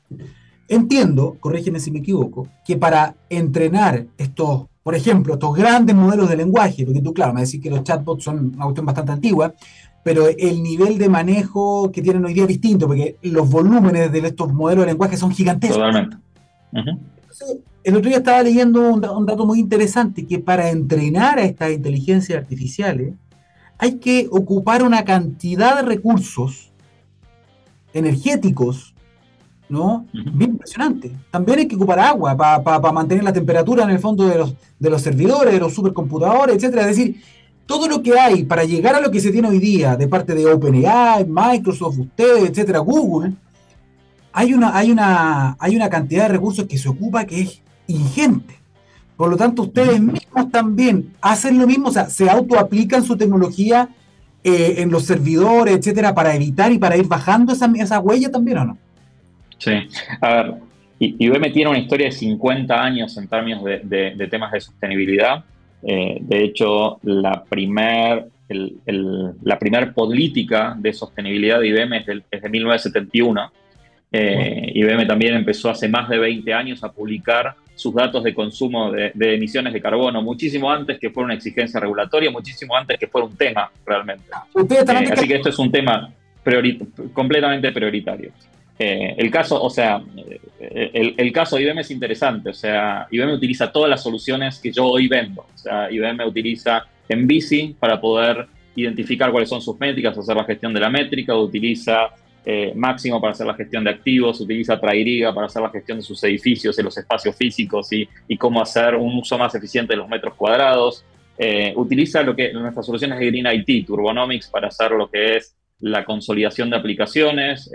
Entiendo, 0.67 1.35
corrígeme 1.39 1.79
si 1.79 1.91
me 1.91 1.99
equivoco, 1.99 2.47
que 2.65 2.77
para 2.77 3.15
entrenar 3.29 4.05
estos 4.17 4.67
por 4.83 4.95
ejemplo, 4.95 5.33
estos 5.33 5.55
grandes 5.55 5.95
modelos 5.95 6.29
de 6.29 6.37
lenguaje, 6.37 6.85
porque 6.85 7.01
tú, 7.01 7.13
claro, 7.13 7.33
me 7.33 7.41
decís 7.41 7.61
que 7.61 7.69
los 7.69 7.83
chatbots 7.83 8.23
son 8.23 8.53
una 8.55 8.65
cuestión 8.65 8.85
bastante 8.85 9.11
antigua, 9.11 9.53
pero 10.03 10.27
el 10.27 10.63
nivel 10.63 10.97
de 10.97 11.09
manejo 11.09 11.91
que 11.91 12.01
tienen 12.01 12.25
hoy 12.25 12.33
día 12.33 12.43
es 12.43 12.49
distinto, 12.49 12.87
porque 12.87 13.17
los 13.21 13.49
volúmenes 13.49 14.11
de 14.11 14.19
estos 14.19 14.51
modelos 14.51 14.85
de 14.85 14.91
lenguaje 14.91 15.17
son 15.17 15.31
gigantescos. 15.31 15.77
Totalmente. 15.77 16.17
el 17.83 17.95
otro 17.95 18.09
día 18.09 18.17
estaba 18.17 18.41
leyendo 18.41 18.91
un, 18.91 19.01
dato 19.01 19.45
muy 19.45 19.59
interesante, 19.59 20.25
que 20.25 20.39
para 20.39 20.69
entrenar 20.69 21.37
a 21.37 21.43
estas 21.43 21.71
inteligencias 21.71 22.39
artificiales 22.39 23.13
hay 23.77 23.97
que 23.97 24.27
ocupar 24.31 24.83
una 24.83 25.05
cantidad 25.05 25.75
de 25.75 25.81
recursos 25.83 26.71
energéticos 27.93 28.90
¿no? 29.71 30.05
Bien 30.13 30.51
impresionante. 30.51 31.11
También 31.31 31.59
hay 31.59 31.67
que 31.67 31.75
ocupar 31.75 31.99
agua 31.99 32.35
para 32.35 32.91
mantener 32.91 33.23
la 33.23 33.33
temperatura 33.33 33.83
en 33.83 33.89
el 33.89 33.99
fondo 33.99 34.27
de 34.27 34.37
los, 34.37 34.53
de 34.77 34.89
los 34.89 35.01
servidores, 35.01 35.53
de 35.53 35.59
los 35.59 35.73
supercomputadores, 35.73 36.57
etcétera. 36.57 36.81
Es 36.81 36.97
decir, 36.97 37.21
todo 37.65 37.87
lo 37.87 38.03
que 38.03 38.19
hay 38.19 38.43
para 38.43 38.65
llegar 38.65 38.95
a 38.95 38.99
lo 39.01 39.09
que 39.09 39.21
se 39.21 39.31
tiene 39.31 39.47
hoy 39.47 39.59
día 39.59 39.95
de 39.95 40.07
parte 40.07 40.35
de 40.35 40.45
OpenAI, 40.45 41.25
Microsoft, 41.25 41.99
ustedes, 41.99 42.49
etcétera, 42.49 42.79
Google, 42.79 43.33
hay 44.33 44.53
una, 44.53 44.77
hay 44.77 44.91
una, 44.91 45.55
hay 45.57 45.75
una 45.75 45.89
cantidad 45.89 46.23
de 46.23 46.33
recursos 46.33 46.65
que 46.65 46.77
se 46.77 46.89
ocupa 46.89 47.25
que 47.25 47.41
es 47.41 47.61
ingente. 47.87 48.59
Por 49.15 49.29
lo 49.29 49.37
tanto, 49.37 49.63
ustedes 49.63 50.01
mismos 50.01 50.51
también 50.51 51.13
hacen 51.21 51.57
lo 51.57 51.65
mismo, 51.65 51.89
o 51.89 51.91
sea, 51.91 52.09
se 52.09 52.29
autoaplican 52.29 53.03
su 53.03 53.15
tecnología 53.15 53.89
eh, 54.43 54.75
en 54.79 54.89
los 54.89 55.05
servidores, 55.05 55.77
etcétera, 55.77 56.13
para 56.13 56.35
evitar 56.35 56.71
y 56.71 56.79
para 56.79 56.97
ir 56.97 57.07
bajando 57.07 57.53
esa, 57.53 57.71
esa 57.75 57.99
huella 57.99 58.31
también, 58.31 58.57
¿o 58.57 58.65
no? 58.65 58.77
Sí, 59.61 59.71
a 60.21 60.33
ver, 60.33 60.53
IBM 60.99 61.51
tiene 61.53 61.69
una 61.69 61.79
historia 61.79 62.07
de 62.07 62.11
50 62.11 62.83
años 62.83 63.15
en 63.17 63.27
términos 63.27 63.63
de, 63.63 64.27
temas 64.29 64.51
de 64.51 64.59
sostenibilidad. 64.59 65.43
Eh, 65.83 66.17
de 66.19 66.43
hecho, 66.43 66.99
la 67.03 67.43
primer, 67.43 68.25
la 68.49 69.59
primer 69.59 69.93
política 69.93 70.75
de 70.77 70.91
sostenibilidad 70.93 71.59
de 71.59 71.67
IBM 71.67 71.97
es, 72.29 72.41
de 72.41 72.49
1971. 72.49 73.51
Eh, 74.11 74.71
IBM 74.73 75.07
también 75.07 75.35
empezó 75.35 75.69
hace 75.69 75.87
más 75.87 76.09
de 76.09 76.17
20 76.17 76.53
años 76.53 76.83
a 76.83 76.91
publicar 76.91 77.55
sus 77.75 77.93
datos 77.93 78.23
de 78.23 78.33
consumo 78.33 78.91
de, 78.91 79.11
emisiones 79.15 79.73
de 79.73 79.81
carbono, 79.81 80.23
muchísimo 80.23 80.71
antes 80.71 80.99
que 80.99 81.11
fuera 81.11 81.25
una 81.25 81.33
exigencia 81.35 81.79
regulatoria, 81.79 82.31
muchísimo 82.31 82.75
antes 82.75 82.99
que 82.99 83.07
fuera 83.07 83.27
un 83.27 83.35
tema 83.35 83.71
realmente. 83.85 84.25
Eh, 84.55 85.11
así 85.13 85.27
que 85.27 85.35
esto 85.35 85.49
es 85.49 85.59
un 85.59 85.71
tema 85.71 86.11
completamente 87.13 87.71
prioritario. 87.71 88.31
Eh, 88.83 89.13
el 89.15 89.29
caso, 89.29 89.61
o 89.61 89.69
sea, 89.69 90.01
eh, 90.59 91.13
el, 91.15 91.31
caso 91.31 91.55
de 91.55 91.61
IBM 91.61 91.81
es 91.81 91.91
interesante, 91.91 92.49
o 92.49 92.53
sea, 92.53 93.07
IBM 93.11 93.33
utiliza 93.33 93.71
todas 93.71 93.87
las 93.87 94.01
soluciones 94.01 94.57
que 94.57 94.71
yo 94.71 94.87
hoy 94.87 95.07
vendo, 95.07 95.45
o 95.53 95.57
sea, 95.57 95.91
IBM 95.91 96.25
utiliza 96.25 96.87
bici 97.07 97.75
para 97.79 98.01
poder 98.01 98.47
identificar 98.75 99.29
cuáles 99.31 99.49
son 99.49 99.61
sus 99.61 99.79
métricas, 99.79 100.17
hacer 100.17 100.35
la 100.35 100.45
gestión 100.45 100.73
de 100.73 100.79
la 100.79 100.89
métrica, 100.89 101.37
utiliza 101.37 102.07
eh, 102.43 102.73
Máximo 102.75 103.21
para 103.21 103.33
hacer 103.33 103.45
la 103.45 103.53
gestión 103.53 103.83
de 103.83 103.91
activos, 103.91 104.41
utiliza 104.41 104.79
Trairiga 104.79 105.31
para 105.31 105.45
hacer 105.45 105.61
la 105.61 105.69
gestión 105.69 105.99
de 105.99 106.03
sus 106.03 106.23
edificios 106.23 106.79
y 106.79 106.81
los 106.81 106.97
espacios 106.97 107.35
físicos 107.35 107.87
y, 107.91 108.07
cómo 108.37 108.63
hacer 108.63 108.95
un 108.95 109.15
uso 109.15 109.37
más 109.37 109.53
eficiente 109.53 109.93
de 109.93 109.97
los 109.97 110.09
metros 110.09 110.33
cuadrados. 110.33 111.05
Utiliza 111.75 112.23
lo 112.23 112.35
que 112.35 112.51
nuestras 112.51 112.85
soluciones 112.85 113.19
de 113.19 113.27
Green 113.27 113.45
IT, 113.45 113.85
Turbonomics, 113.85 114.47
para 114.47 114.69
hacer 114.69 114.89
lo 114.91 115.07
que 115.07 115.35
es 115.37 115.55
la 115.81 116.03
consolidación 116.03 116.71
de 116.71 116.77
aplicaciones. 116.77 117.69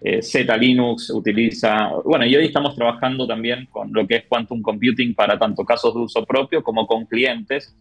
Eh, 0.00 0.22
Z 0.22 0.56
Linux 0.56 1.10
utiliza, 1.10 1.90
bueno, 2.04 2.26
y 2.26 2.36
hoy 2.36 2.46
estamos 2.46 2.74
trabajando 2.74 3.26
también 3.26 3.66
con 3.70 3.92
lo 3.92 4.06
que 4.06 4.16
es 4.16 4.24
Quantum 4.26 4.62
Computing 4.62 5.14
para 5.14 5.38
tanto 5.38 5.64
casos 5.64 5.94
de 5.94 6.00
uso 6.00 6.24
propio 6.24 6.62
como 6.62 6.86
con 6.86 7.06
clientes, 7.06 7.74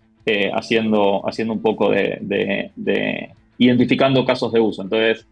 haciendo, 0.55 1.21
haciendo 1.27 1.53
un 1.53 1.61
poco 1.61 1.91
de, 1.91 3.29
identificando 3.59 4.25
casos 4.25 4.51
de 4.51 4.59
uso. 4.59 4.81
Entonces, 4.81 5.27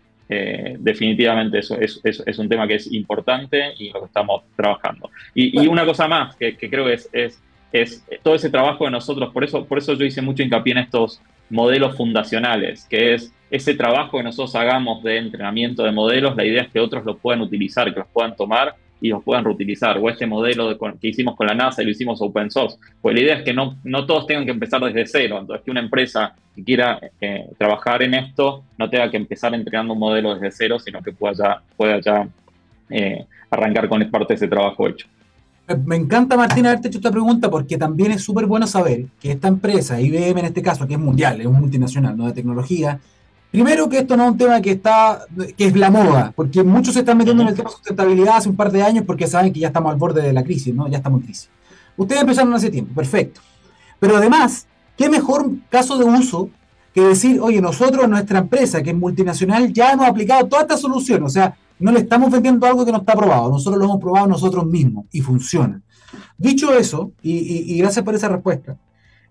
definitivamente 0.79 1.59
eso 1.59 1.75
es, 1.79 1.99
es, 2.03 2.37
un 2.37 2.47
tema 2.47 2.67
que 2.67 2.75
es 2.75 2.91
importante 2.91 3.73
y 3.79 3.89
lo 3.89 4.01
que 4.01 4.05
estamos 4.05 4.43
trabajando. 4.55 5.09
Y, 5.33 5.63
y 5.63 5.67
una 5.67 5.83
cosa 5.83 6.07
más 6.07 6.35
que, 6.35 6.55
que 6.55 6.69
creo 6.69 6.85
que 6.85 6.93
es, 6.93 7.09
es 7.11 7.41
es 7.73 8.05
todo 8.21 8.35
ese 8.35 8.51
trabajo 8.51 8.85
de 8.85 8.91
nosotros, 8.91 9.33
por 9.33 9.43
eso, 9.43 9.65
por 9.65 9.79
eso 9.79 9.95
yo 9.95 10.05
hice 10.05 10.21
mucho 10.21 10.43
hincapié 10.43 10.73
en 10.73 10.77
estos 10.77 11.19
modelos 11.49 11.95
fundacionales, 11.95 12.85
que 12.89 13.13
es 13.13 13.33
ese 13.51 13.75
trabajo 13.75 14.17
que 14.17 14.23
nosotros 14.23 14.55
hagamos 14.55 15.03
de 15.03 15.17
entrenamiento 15.17 15.83
de 15.83 15.91
modelos, 15.91 16.35
la 16.35 16.45
idea 16.45 16.63
es 16.63 16.71
que 16.71 16.79
otros 16.79 17.05
lo 17.05 17.17
puedan 17.17 17.41
utilizar, 17.41 17.93
que 17.93 17.99
los 17.99 18.09
puedan 18.09 18.35
tomar 18.35 18.75
y 18.99 19.09
los 19.09 19.21
puedan 19.23 19.43
reutilizar, 19.43 19.97
o 19.97 20.09
este 20.09 20.25
modelo 20.25 20.75
que 20.99 21.07
hicimos 21.09 21.35
con 21.35 21.45
la 21.45 21.53
NASA 21.53 21.81
y 21.81 21.85
lo 21.85 21.91
hicimos 21.91 22.21
open 22.21 22.49
source, 22.49 22.77
pues 23.01 23.13
la 23.13 23.21
idea 23.21 23.35
es 23.35 23.43
que 23.43 23.53
no, 23.53 23.75
no 23.83 24.05
todos 24.05 24.25
tengan 24.25 24.45
que 24.45 24.51
empezar 24.51 24.81
desde 24.81 25.05
cero, 25.05 25.37
entonces 25.39 25.63
que 25.63 25.71
una 25.71 25.81
empresa 25.81 26.33
que 26.55 26.63
quiera 26.63 26.99
eh, 27.19 27.45
trabajar 27.57 28.01
en 28.01 28.13
esto 28.13 28.63
no 28.77 28.89
tenga 28.89 29.11
que 29.11 29.17
empezar 29.17 29.53
entrenando 29.53 29.93
un 29.93 29.99
modelo 29.99 30.33
desde 30.33 30.51
cero, 30.51 30.79
sino 30.79 31.03
que 31.03 31.11
pueda 31.11 31.33
ya, 31.33 31.61
pueda 31.75 31.99
ya 31.99 32.27
eh, 32.89 33.25
arrancar 33.51 33.87
con 33.89 34.09
parte 34.09 34.33
de 34.33 34.35
ese 34.35 34.47
trabajo 34.47 34.87
hecho. 34.87 35.05
Me 35.85 35.95
encanta, 35.95 36.35
Martín, 36.35 36.65
haberte 36.65 36.89
hecho 36.89 36.97
esta 36.97 37.11
pregunta 37.11 37.49
porque 37.49 37.77
también 37.77 38.11
es 38.11 38.21
súper 38.21 38.45
bueno 38.45 38.67
saber 38.67 39.05
que 39.21 39.31
esta 39.31 39.47
empresa, 39.47 39.99
IBM 39.99 40.39
en 40.39 40.45
este 40.45 40.61
caso, 40.61 40.85
que 40.85 40.95
es 40.95 40.99
mundial, 40.99 41.39
es 41.39 41.47
un 41.47 41.59
multinacional, 41.59 42.17
no 42.17 42.25
de 42.25 42.33
tecnología, 42.33 42.99
primero 43.49 43.87
que 43.87 43.99
esto 43.99 44.17
no 44.17 44.25
es 44.25 44.31
un 44.31 44.37
tema 44.37 44.61
que 44.61 44.71
está, 44.71 45.25
que 45.55 45.67
es 45.67 45.75
la 45.77 45.89
moda, 45.89 46.33
porque 46.35 46.63
muchos 46.63 46.93
se 46.93 46.99
están 46.99 47.17
metiendo 47.17 47.43
en 47.43 47.49
el 47.49 47.55
tema 47.55 47.69
de 47.69 47.75
sustentabilidad 47.75 48.37
hace 48.37 48.49
un 48.49 48.57
par 48.57 48.71
de 48.71 48.83
años 48.83 49.05
porque 49.05 49.25
saben 49.25 49.53
que 49.53 49.61
ya 49.61 49.67
estamos 49.67 49.93
al 49.93 49.97
borde 49.97 50.21
de 50.21 50.33
la 50.33 50.43
crisis, 50.43 50.75
¿no? 50.75 50.89
Ya 50.89 50.97
estamos 50.97 51.21
en 51.21 51.27
crisis. 51.27 51.49
Ustedes 51.95 52.21
empezaron 52.21 52.53
hace 52.53 52.69
tiempo, 52.69 52.93
perfecto. 52.93 53.39
Pero 53.99 54.17
además, 54.17 54.67
¿qué 54.97 55.07
mejor 55.07 55.49
caso 55.69 55.97
de 55.97 56.03
uso 56.03 56.49
que 56.93 57.01
decir, 57.01 57.39
oye, 57.39 57.61
nosotros, 57.61 58.09
nuestra 58.09 58.39
empresa, 58.39 58.83
que 58.83 58.89
es 58.89 58.95
multinacional, 58.95 59.71
ya 59.71 59.91
hemos 59.93 60.07
aplicado 60.07 60.45
toda 60.45 60.63
esta 60.63 60.75
solución? 60.75 61.23
O 61.23 61.29
sea, 61.29 61.55
no 61.79 61.91
le 61.91 61.99
estamos 61.99 62.31
vendiendo 62.31 62.65
algo 62.65 62.85
que 62.85 62.91
no 62.91 62.99
está 62.99 63.13
probado, 63.13 63.49
nosotros 63.49 63.79
lo 63.79 63.85
hemos 63.85 63.99
probado 63.99 64.27
nosotros 64.27 64.65
mismos 64.65 65.05
y 65.11 65.21
funciona. 65.21 65.81
Dicho 66.37 66.73
eso, 66.73 67.11
y, 67.21 67.77
gracias 67.77 68.03
por 68.05 68.15
esa 68.15 68.29
respuesta, 68.29 68.77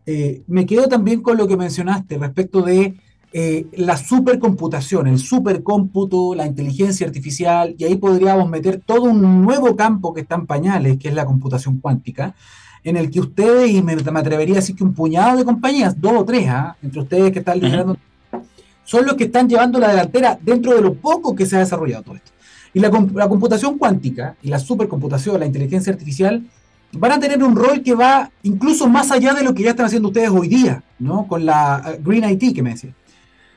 eh, 0.05 0.43
me 0.47 0.67
quedo 0.67 0.89
también 0.89 1.23
con 1.23 1.37
lo 1.37 1.47
que 1.47 1.57
mencionaste 1.57 2.19
respecto 2.19 2.63
de 2.63 2.95
eh, 3.35 3.67
la 3.77 3.97
supercomputación, 3.97 5.07
el 5.07 5.19
supercómputo, 5.19 6.35
la 6.35 6.47
inteligencia 6.47 7.07
artificial, 7.07 7.75
y 7.79 7.85
ahí 7.85 7.97
podríamos 7.97 8.49
meter 8.49 8.83
todo 8.85 9.05
un 9.05 9.43
nuevo 9.43 9.75
campo 9.75 10.13
que 10.13 10.21
está 10.21 10.35
en 10.35 10.47
pañales, 10.47 10.99
que 10.99 11.09
es 11.09 11.15
la 11.15 11.25
computación 11.25 11.79
cuántica, 11.79 12.35
en 12.85 12.97
el 12.97 13.11
que 13.11 13.21
ustedes, 13.21 13.71
y 13.71 13.81
me, 13.81 13.93
atrevería 13.93 14.57
a 14.57 14.57
decir 14.57 14.77
que 14.77 14.85
un 14.85 14.93
puñado 14.93 15.39
de 15.39 15.45
compañías, 15.45 15.99
dos 15.99 16.13
o 16.15 16.25
tres, 16.25 16.49
¿ah? 16.49 16.77
entre 16.83 17.01
ustedes 17.01 17.33
que 17.33 17.39
están 17.39 17.61
liderando, 17.61 17.97
son 18.85 19.07
los 19.07 19.15
que 19.15 19.25
están 19.25 19.49
llevando 19.49 19.79
la 19.79 19.89
delantera 19.89 20.39
dentro 20.43 20.75
de 20.75 20.83
lo 20.83 20.95
poco 20.95 21.35
que 21.35 21.47
se 21.47 21.57
ha 21.57 21.61
desarrollado 21.61 22.03
todo 22.03 22.17
esto. 22.17 22.32
Y 22.75 22.81
la, 22.81 22.91
computación 22.91 23.77
cuántica 23.77 24.37
y 24.43 24.49
la 24.49 24.59
supercomputación, 24.59 25.39
la 25.39 25.47
inteligencia 25.47 25.93
artificial, 25.93 26.43
van 26.93 27.13
a 27.13 27.21
tener 27.21 27.43
un 27.43 27.55
rol 27.55 27.83
que 27.83 27.95
va 27.95 28.31
incluso 28.43 28.89
más 28.89 29.11
allá 29.11 29.35
de 29.35 29.43
lo 29.43 29.55
que 29.55 29.63
ya 29.63 29.71
están 29.71 29.87
haciendo 29.87 30.09
ustedes 30.09 30.31
hoy 30.31 30.49
día, 30.49 30.83
¿no? 30.99 31.27
Con 31.27 31.45
la 31.45 31.83
uh, 31.85 32.03
Green 32.03 32.29
IT 32.29 32.55
que 32.55 32.63
me 32.63 32.71
decía, 32.71 32.95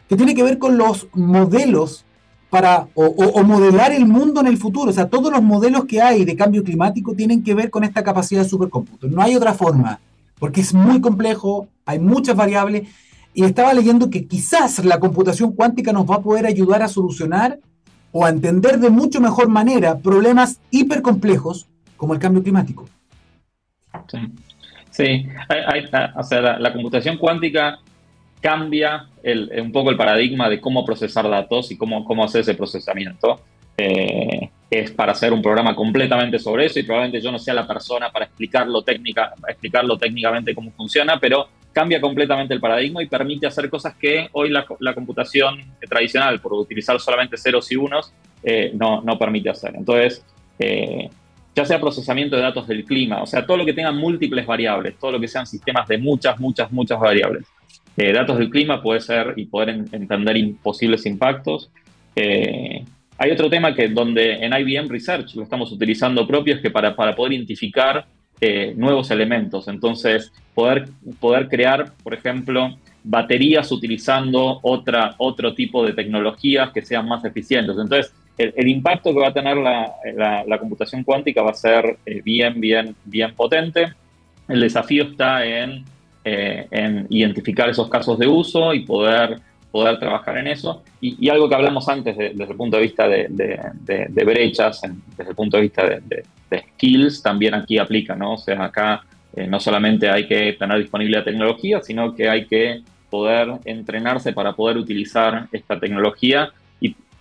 que 0.10 0.16
tiene 0.16 0.36
que 0.36 0.44
ver 0.44 0.58
con 0.58 0.78
los 0.78 1.08
modelos 1.14 2.06
para, 2.50 2.88
o, 2.94 3.44
modelar 3.44 3.92
el 3.92 4.06
mundo 4.06 4.40
en 4.42 4.48
el 4.48 4.58
futuro. 4.58 4.92
O 4.92 4.94
sea, 4.94 5.10
todos 5.10 5.32
los 5.32 5.42
modelos 5.42 5.86
que 5.86 6.02
hay 6.02 6.24
de 6.24 6.36
cambio 6.36 6.64
climático 6.64 7.14
tienen 7.14 7.44
que 7.44 7.54
ver 7.54 7.70
con 7.70 7.84
esta 7.84 8.04
capacidad 8.04 8.44
de 8.44 8.50
supercómputo. 8.50 9.08
No 9.08 9.22
hay 9.22 9.36
otra 9.36 9.54
forma, 9.54 10.00
porque 10.40 10.62
es 10.62 10.74
muy 10.74 11.02
complejo, 11.02 11.68
hay 11.86 12.00
muchas 12.00 12.36
variables, 12.36 12.88
y 13.34 13.44
estaba 13.44 13.74
leyendo 13.74 14.10
que 14.10 14.26
quizás 14.26 14.84
la 14.86 15.00
computación 15.00 15.52
cuántica 15.52 15.92
nos 15.92 16.10
va 16.10 16.16
a 16.16 16.22
poder 16.22 16.46
ayudar 16.46 16.82
a 16.82 16.88
solucionar 16.88 17.60
o 18.18 18.24
a 18.24 18.30
entender 18.30 18.80
de 18.80 18.90
mucho 18.90 19.20
mejor 19.20 19.50
manera 19.50 20.00
problemas 20.00 20.62
hipercomplejos 20.72 21.68
como 21.98 22.14
el 22.14 22.20
cambio 22.22 22.42
climático. 22.42 22.88
Sí, 24.90 25.28
o 26.16 26.24
sea, 26.24 26.58
la, 26.58 26.72
computación 26.72 27.18
cuántica 27.18 27.78
cambia 28.40 29.10
un 29.62 29.72
poco 29.74 29.90
el 29.90 29.98
paradigma 29.98 30.50
de 30.50 30.62
cómo 30.62 30.86
procesar 30.86 31.30
datos 31.30 31.72
y 31.72 31.78
cómo, 31.78 32.06
cómo 32.06 32.24
hacer 32.24 32.40
ese 32.40 32.54
procesamiento. 32.54 33.42
Eh, 33.78 34.50
es 34.70 34.92
para 34.92 35.12
hacer 35.12 35.34
un 35.34 35.42
programa 35.42 35.76
completamente 35.76 36.40
sobre 36.40 36.68
eso 36.68 36.80
y 36.80 36.84
probablemente 36.84 37.20
yo 37.22 37.34
no 37.34 37.38
sea 37.38 37.54
la 37.54 37.68
persona 37.68 38.14
para 38.14 38.26
explicarlo, 38.26 38.82
técnica, 38.82 39.34
explicarlo 39.46 39.98
técnicamente 39.98 40.56
cómo 40.56 40.72
funciona, 40.72 41.20
pero 41.20 41.50
cambia 41.76 42.00
completamente 42.00 42.54
el 42.54 42.62
paradigma 42.62 43.04
y 43.04 43.08
permite 43.08 43.48
hacer 43.48 43.70
cosas 43.70 43.96
que 43.98 44.30
hoy 44.32 44.50
la, 44.50 44.94
computación 44.94 45.60
tradicional, 45.90 46.40
por 46.40 46.54
utilizar 46.54 46.98
solamente 47.02 47.36
ceros 47.36 47.70
y 47.70 47.76
unos, 47.76 48.14
eh, 48.42 48.72
no, 48.74 49.02
no, 49.02 49.20
permite 49.20 49.50
hacer. 49.50 49.76
Entonces, 49.76 50.26
eh, 50.58 51.10
ya 51.54 51.66
sea 51.66 51.78
procesamiento 51.78 52.38
de 52.38 52.44
datos 52.44 52.66
del 52.66 52.86
clima, 52.86 53.22
o 53.22 53.26
sea, 53.26 53.46
todo 53.46 53.58
lo 53.58 53.66
que 53.66 53.74
tenga 53.74 53.92
múltiples 53.92 54.46
variables, 54.46 54.98
todo 54.98 55.12
lo 55.12 55.20
que 55.20 55.28
sean 55.28 55.46
sistemas 55.46 55.86
de 55.90 55.98
muchas, 55.98 56.40
muchas, 56.40 56.72
muchas 56.72 56.98
variables. 56.98 57.46
Eh, 57.98 58.14
datos 58.14 58.38
del 58.38 58.50
clima 58.50 58.82
puede 58.82 59.02
ser 59.02 59.34
y 59.36 59.46
poder 59.46 59.70
entender 59.92 60.38
imposibles 60.38 61.06
impactos. 61.06 61.70
hay 62.16 63.32
otro 63.32 63.50
tema 63.50 63.76
que 63.76 63.90
donde 63.90 64.46
en 64.46 64.54
IBM 64.54 64.88
Research 64.88 65.36
lo 65.36 65.44
estamos 65.44 65.74
utilizando 65.74 66.26
propio, 66.26 66.56
es 66.56 66.62
que 66.62 66.72
para, 66.72 66.96
para 66.96 67.14
poder 67.14 67.34
identificar 67.34 68.08
nuevos 68.76 69.10
elementos. 69.12 69.68
Entonces, 69.68 70.32
poder, 70.54 70.90
poder 71.20 71.48
crear, 71.50 71.94
por 72.04 72.14
ejemplo, 72.14 72.78
baterías 73.04 73.72
utilizando 73.72 74.60
otra, 74.64 75.16
otro 75.20 75.54
tipo 75.54 75.86
de 75.86 75.94
tecnologías 75.94 76.72
que 76.72 76.82
sean 76.82 77.08
más 77.08 77.24
eficientes. 77.24 77.76
Entonces, 77.78 78.14
el, 78.38 78.68
impacto 78.68 79.14
que 79.14 79.20
va 79.20 79.30
a 79.30 79.34
tener 79.34 79.56
la, 79.58 79.94
la, 80.48 80.58
computación 80.60 81.04
cuántica 81.04 81.42
va 81.42 81.52
a 81.52 81.54
ser 81.54 81.98
eh, 82.06 82.22
bien, 82.24 82.60
bien, 82.60 82.96
bien 83.06 83.34
potente. 83.34 83.94
El 84.48 84.60
desafío 84.60 85.04
está 85.04 85.46
en, 85.46 85.86
eh, 86.24 86.68
en, 86.72 87.08
identificar 87.10 87.70
esos 87.70 87.90
casos 87.90 88.20
de 88.20 88.28
uso 88.28 88.74
y 88.74 88.86
poder, 88.86 89.40
poder 89.76 90.00
trabajar 90.00 90.38
en 90.38 90.48
eso. 90.48 90.84
Y, 91.02 91.28
algo 91.28 91.50
que 91.50 91.56
hablamos 91.56 91.90
antes 91.90 92.16
desde 92.16 92.50
el 92.50 92.56
punto 92.56 92.78
de 92.78 92.84
vista 92.84 93.10
de, 93.10 93.28
de, 93.30 94.24
brechas, 94.24 94.82
desde 95.18 95.32
el 95.32 95.36
punto 95.36 95.58
de 95.58 95.64
vista 95.64 95.86
de, 95.86 96.24
skills, 96.58 97.22
también 97.22 97.54
aquí 97.56 97.78
aplica, 97.78 98.16
¿no? 98.16 98.36
O 98.36 98.38
sea, 98.38 98.64
acá 98.64 99.04
eh, 99.36 99.48
no 99.48 99.60
solamente 99.60 100.10
hay 100.10 100.30
que 100.30 100.54
tener 100.54 100.78
disponible 100.78 101.18
la 101.18 101.26
tecnología, 101.26 101.82
sino 101.82 102.16
que 102.16 102.30
hay 102.30 102.46
que 102.46 102.84
poder 103.10 103.50
entrenarse 103.66 104.32
para 104.32 104.54
poder 104.54 104.78
utilizar 104.78 105.50
esta 105.52 105.78
tecnología. 105.78 106.54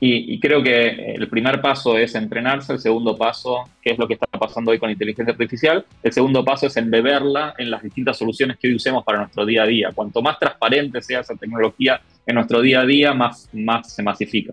Y, 0.01 0.39
creo 0.39 0.63
que 0.63 1.15
el 1.15 1.29
primer 1.29 1.63
paso 1.63 1.97
es 1.97 2.15
entrenarse, 2.15 2.75
el 2.75 2.79
segundo 2.79 3.17
paso, 3.17 3.65
que 3.81 3.91
es 3.91 3.99
lo 3.99 4.07
que 4.07 4.15
está 4.15 4.27
pasando 4.39 4.71
hoy 4.71 4.79
con 4.79 4.91
inteligencia 4.91 5.33
artificial, 5.33 5.87
el 6.03 6.13
segundo 6.13 6.45
paso 6.45 6.67
es 6.67 6.77
embeberla 6.77 7.55
en 7.57 7.71
las 7.71 7.83
distintas 7.83 8.19
soluciones 8.19 8.59
que 8.59 8.69
hoy 8.69 8.75
usemos 8.75 9.03
para 9.03 9.21
nuestro 9.21 9.47
día 9.47 9.63
a 9.63 9.67
día. 9.67 9.91
Cuanto 9.95 10.21
más 10.21 10.39
transparente 10.39 11.01
sea 11.01 11.21
esa 11.21 11.35
tecnología 11.37 12.03
en 12.27 12.35
nuestro 12.35 12.61
día 12.61 12.81
a 12.81 12.87
día, 12.87 13.15
más, 13.15 13.49
más 13.53 13.93
se 13.93 14.03
masifica. 14.03 14.53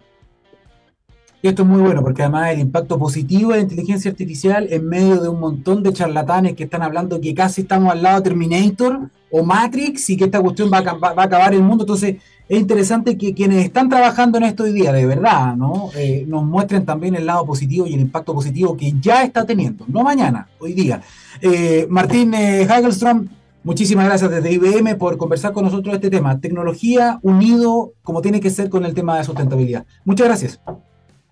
Esto 1.41 1.63
es 1.63 1.67
muy 1.67 1.81
bueno 1.81 2.03
porque 2.03 2.21
además 2.21 2.51
el 2.51 2.59
impacto 2.59 2.99
positivo 2.99 3.49
de 3.51 3.57
la 3.57 3.63
inteligencia 3.63 4.11
artificial 4.11 4.67
en 4.69 4.87
medio 4.87 5.19
de 5.19 5.27
un 5.27 5.39
montón 5.39 5.81
de 5.81 5.91
charlatanes 5.91 6.53
que 6.53 6.65
están 6.65 6.83
hablando 6.83 7.19
que 7.19 7.33
casi 7.33 7.61
estamos 7.61 7.91
al 7.91 8.03
lado 8.03 8.17
de 8.17 8.29
Terminator 8.29 9.09
o 9.31 9.43
Matrix 9.43 10.11
y 10.11 10.17
que 10.17 10.25
esta 10.25 10.39
cuestión 10.39 10.69
va 10.71 10.77
a, 10.77 11.23
acabar 11.23 11.53
el 11.55 11.63
mundo. 11.63 11.83
Entonces 11.83 12.17
es 12.47 12.59
interesante 12.59 13.17
que 13.17 13.33
quienes 13.33 13.65
están 13.65 13.89
trabajando 13.89 14.37
en 14.37 14.43
esto 14.43 14.63
hoy 14.63 14.73
día, 14.73 14.91
de 14.91 15.05
verdad, 15.07 15.55
¿no? 15.55 15.89
Eh, 15.95 16.25
nos 16.27 16.43
muestren 16.43 16.85
también 16.85 17.15
el 17.15 17.25
lado 17.25 17.43
positivo 17.43 17.87
y 17.87 17.95
el 17.95 18.01
impacto 18.01 18.35
positivo 18.35 18.77
que 18.77 18.93
ya 18.99 19.23
está 19.23 19.43
teniendo, 19.43 19.85
no 19.87 20.03
mañana, 20.03 20.47
hoy 20.59 20.73
día. 20.73 21.01
Eh, 21.41 21.87
Martín 21.89 22.35
eh, 22.35 22.67
Hagelstrom, 22.69 23.27
muchísimas 23.63 24.05
gracias 24.05 24.31
desde 24.31 24.51
IBM 24.51 24.97
por 24.97 25.17
conversar 25.17 25.53
con 25.53 25.65
nosotros 25.65 25.95
este 25.95 26.09
tema. 26.09 26.39
Tecnología 26.39 27.19
unido 27.21 27.93
como 28.03 28.21
tiene 28.21 28.39
que 28.39 28.49
ser 28.49 28.69
con 28.69 28.85
el 28.85 28.93
tema 28.93 29.17
de 29.17 29.23
sustentabilidad. 29.23 29.85
Muchas 30.05 30.27
gracias. 30.27 30.61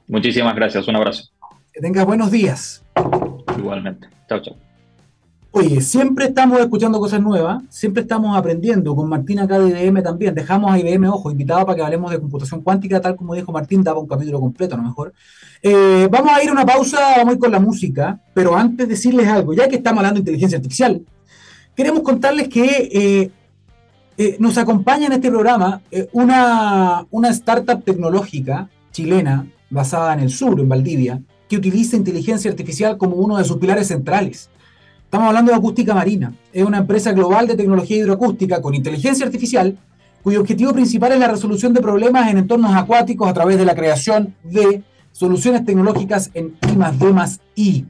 Muchísimas 0.07 0.55
gracias, 0.55 0.87
un 0.87 0.95
abrazo. 0.95 1.23
Que 1.71 1.81
tengas 1.81 2.05
buenos 2.05 2.31
días. 2.31 2.83
Igualmente. 3.57 4.07
Chao, 4.27 4.41
chao. 4.41 4.55
Oye, 5.51 5.81
siempre 5.81 6.25
estamos 6.25 6.59
escuchando 6.59 6.99
cosas 6.99 7.21
nuevas, 7.21 7.63
siempre 7.69 8.03
estamos 8.03 8.37
aprendiendo. 8.37 8.95
Con 8.95 9.09
Martín 9.09 9.39
acá 9.39 9.57
de 9.57 9.83
IBM 9.83 10.03
también. 10.03 10.35
Dejamos 10.35 10.71
a 10.71 10.77
IBM, 10.77 11.07
ojo, 11.09 11.31
invitado 11.31 11.65
para 11.65 11.75
que 11.75 11.81
hablemos 11.81 12.11
de 12.11 12.19
computación 12.19 12.61
cuántica, 12.61 13.01
tal 13.01 13.15
como 13.15 13.33
dijo 13.33 13.51
Martín, 13.51 13.83
daba 13.83 13.99
un 13.99 14.07
capítulo 14.07 14.39
completo 14.39 14.75
a 14.75 14.77
lo 14.77 14.83
mejor. 14.83 15.11
Eh, 15.63 16.07
vamos 16.11 16.31
a 16.31 16.43
ir 16.43 16.49
a 16.49 16.51
una 16.51 16.65
pausa, 16.65 16.99
vamos 17.17 17.29
a 17.29 17.33
ir 17.33 17.39
con 17.39 17.51
la 17.51 17.59
música, 17.59 18.19
pero 18.33 18.55
antes 18.55 18.87
decirles 18.87 19.27
algo, 19.27 19.53
ya 19.55 19.67
que 19.67 19.77
estamos 19.77 19.99
hablando 19.99 20.17
de 20.17 20.21
inteligencia 20.21 20.57
artificial, 20.57 21.01
queremos 21.79 22.03
contarles 22.03 22.49
que 22.49 22.89
eh, 22.91 23.31
eh, 24.17 24.35
nos 24.37 24.57
acompaña 24.57 25.05
en 25.05 25.13
este 25.13 25.29
programa 25.29 25.81
una, 26.11 27.05
una 27.09 27.29
startup 27.29 27.85
tecnológica 27.85 28.69
chilena 28.91 29.47
basada 29.69 30.13
en 30.13 30.19
el 30.19 30.29
sur, 30.29 30.59
en 30.59 30.67
Valdivia, 30.67 31.21
que 31.47 31.55
utiliza 31.55 31.95
inteligencia 31.95 32.51
artificial 32.51 32.97
como 32.97 33.15
uno 33.15 33.37
de 33.37 33.45
sus 33.45 33.55
pilares 33.59 33.87
centrales. 33.87 34.49
Estamos 35.05 35.29
hablando 35.29 35.53
de 35.53 35.57
Acústica 35.57 35.93
Marina. 35.95 36.33
Es 36.51 36.65
una 36.65 36.79
empresa 36.79 37.13
global 37.13 37.47
de 37.47 37.55
tecnología 37.55 37.95
hidroacústica 37.95 38.61
con 38.61 38.75
inteligencia 38.75 39.25
artificial, 39.25 39.77
cuyo 40.21 40.41
objetivo 40.41 40.73
principal 40.73 41.13
es 41.13 41.19
la 41.19 41.29
resolución 41.29 41.73
de 41.73 41.79
problemas 41.79 42.29
en 42.29 42.39
entornos 42.39 42.75
acuáticos 42.75 43.29
a 43.29 43.33
través 43.33 43.57
de 43.57 43.63
la 43.63 43.73
creación 43.73 44.35
de 44.43 44.83
soluciones 45.13 45.63
tecnológicas 45.63 46.29
en 46.33 46.57
I 46.67 46.75
I. 47.55 47.85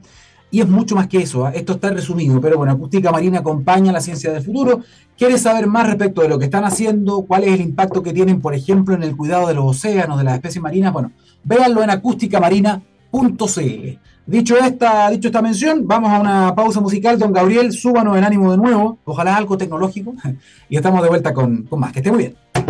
Y 0.50 0.60
es 0.60 0.68
mucho 0.68 0.96
más 0.96 1.06
que 1.06 1.18
eso, 1.18 1.46
¿ah? 1.46 1.52
esto 1.54 1.74
está 1.74 1.90
resumido, 1.90 2.40
pero 2.40 2.56
bueno, 2.56 2.72
Acústica 2.72 3.12
Marina 3.12 3.38
acompaña 3.38 3.92
la 3.92 4.00
ciencia 4.00 4.32
del 4.32 4.42
futuro. 4.42 4.80
¿Quieres 5.16 5.42
saber 5.42 5.66
más 5.66 5.86
respecto 5.86 6.22
de 6.22 6.28
lo 6.28 6.38
que 6.38 6.46
están 6.46 6.64
haciendo? 6.64 7.22
¿Cuál 7.22 7.44
es 7.44 7.52
el 7.52 7.60
impacto 7.60 8.02
que 8.02 8.12
tienen, 8.12 8.40
por 8.40 8.54
ejemplo, 8.54 8.94
en 8.94 9.02
el 9.02 9.16
cuidado 9.16 9.46
de 9.46 9.54
los 9.54 9.64
océanos, 9.64 10.18
de 10.18 10.24
las 10.24 10.34
especies 10.34 10.62
marinas? 10.62 10.92
Bueno, 10.92 11.12
véanlo 11.44 11.82
en 11.82 11.90
acústicamarina.cl. 11.90 13.98
Dicho 14.26 14.56
esta, 14.56 15.10
dicho 15.10 15.28
esta 15.28 15.42
mención, 15.42 15.86
vamos 15.86 16.10
a 16.10 16.20
una 16.20 16.54
pausa 16.54 16.80
musical. 16.80 17.18
Don 17.18 17.32
Gabriel, 17.32 17.72
súbanos 17.72 18.16
en 18.16 18.24
ánimo 18.24 18.50
de 18.50 18.56
nuevo. 18.56 18.98
Ojalá 19.04 19.36
algo 19.36 19.56
tecnológico. 19.56 20.14
Y 20.68 20.76
estamos 20.76 21.02
de 21.02 21.08
vuelta 21.08 21.34
con, 21.34 21.64
con 21.64 21.80
más. 21.80 21.92
Que 21.92 21.98
esté 21.98 22.12
muy 22.12 22.20
bien. 22.20 22.69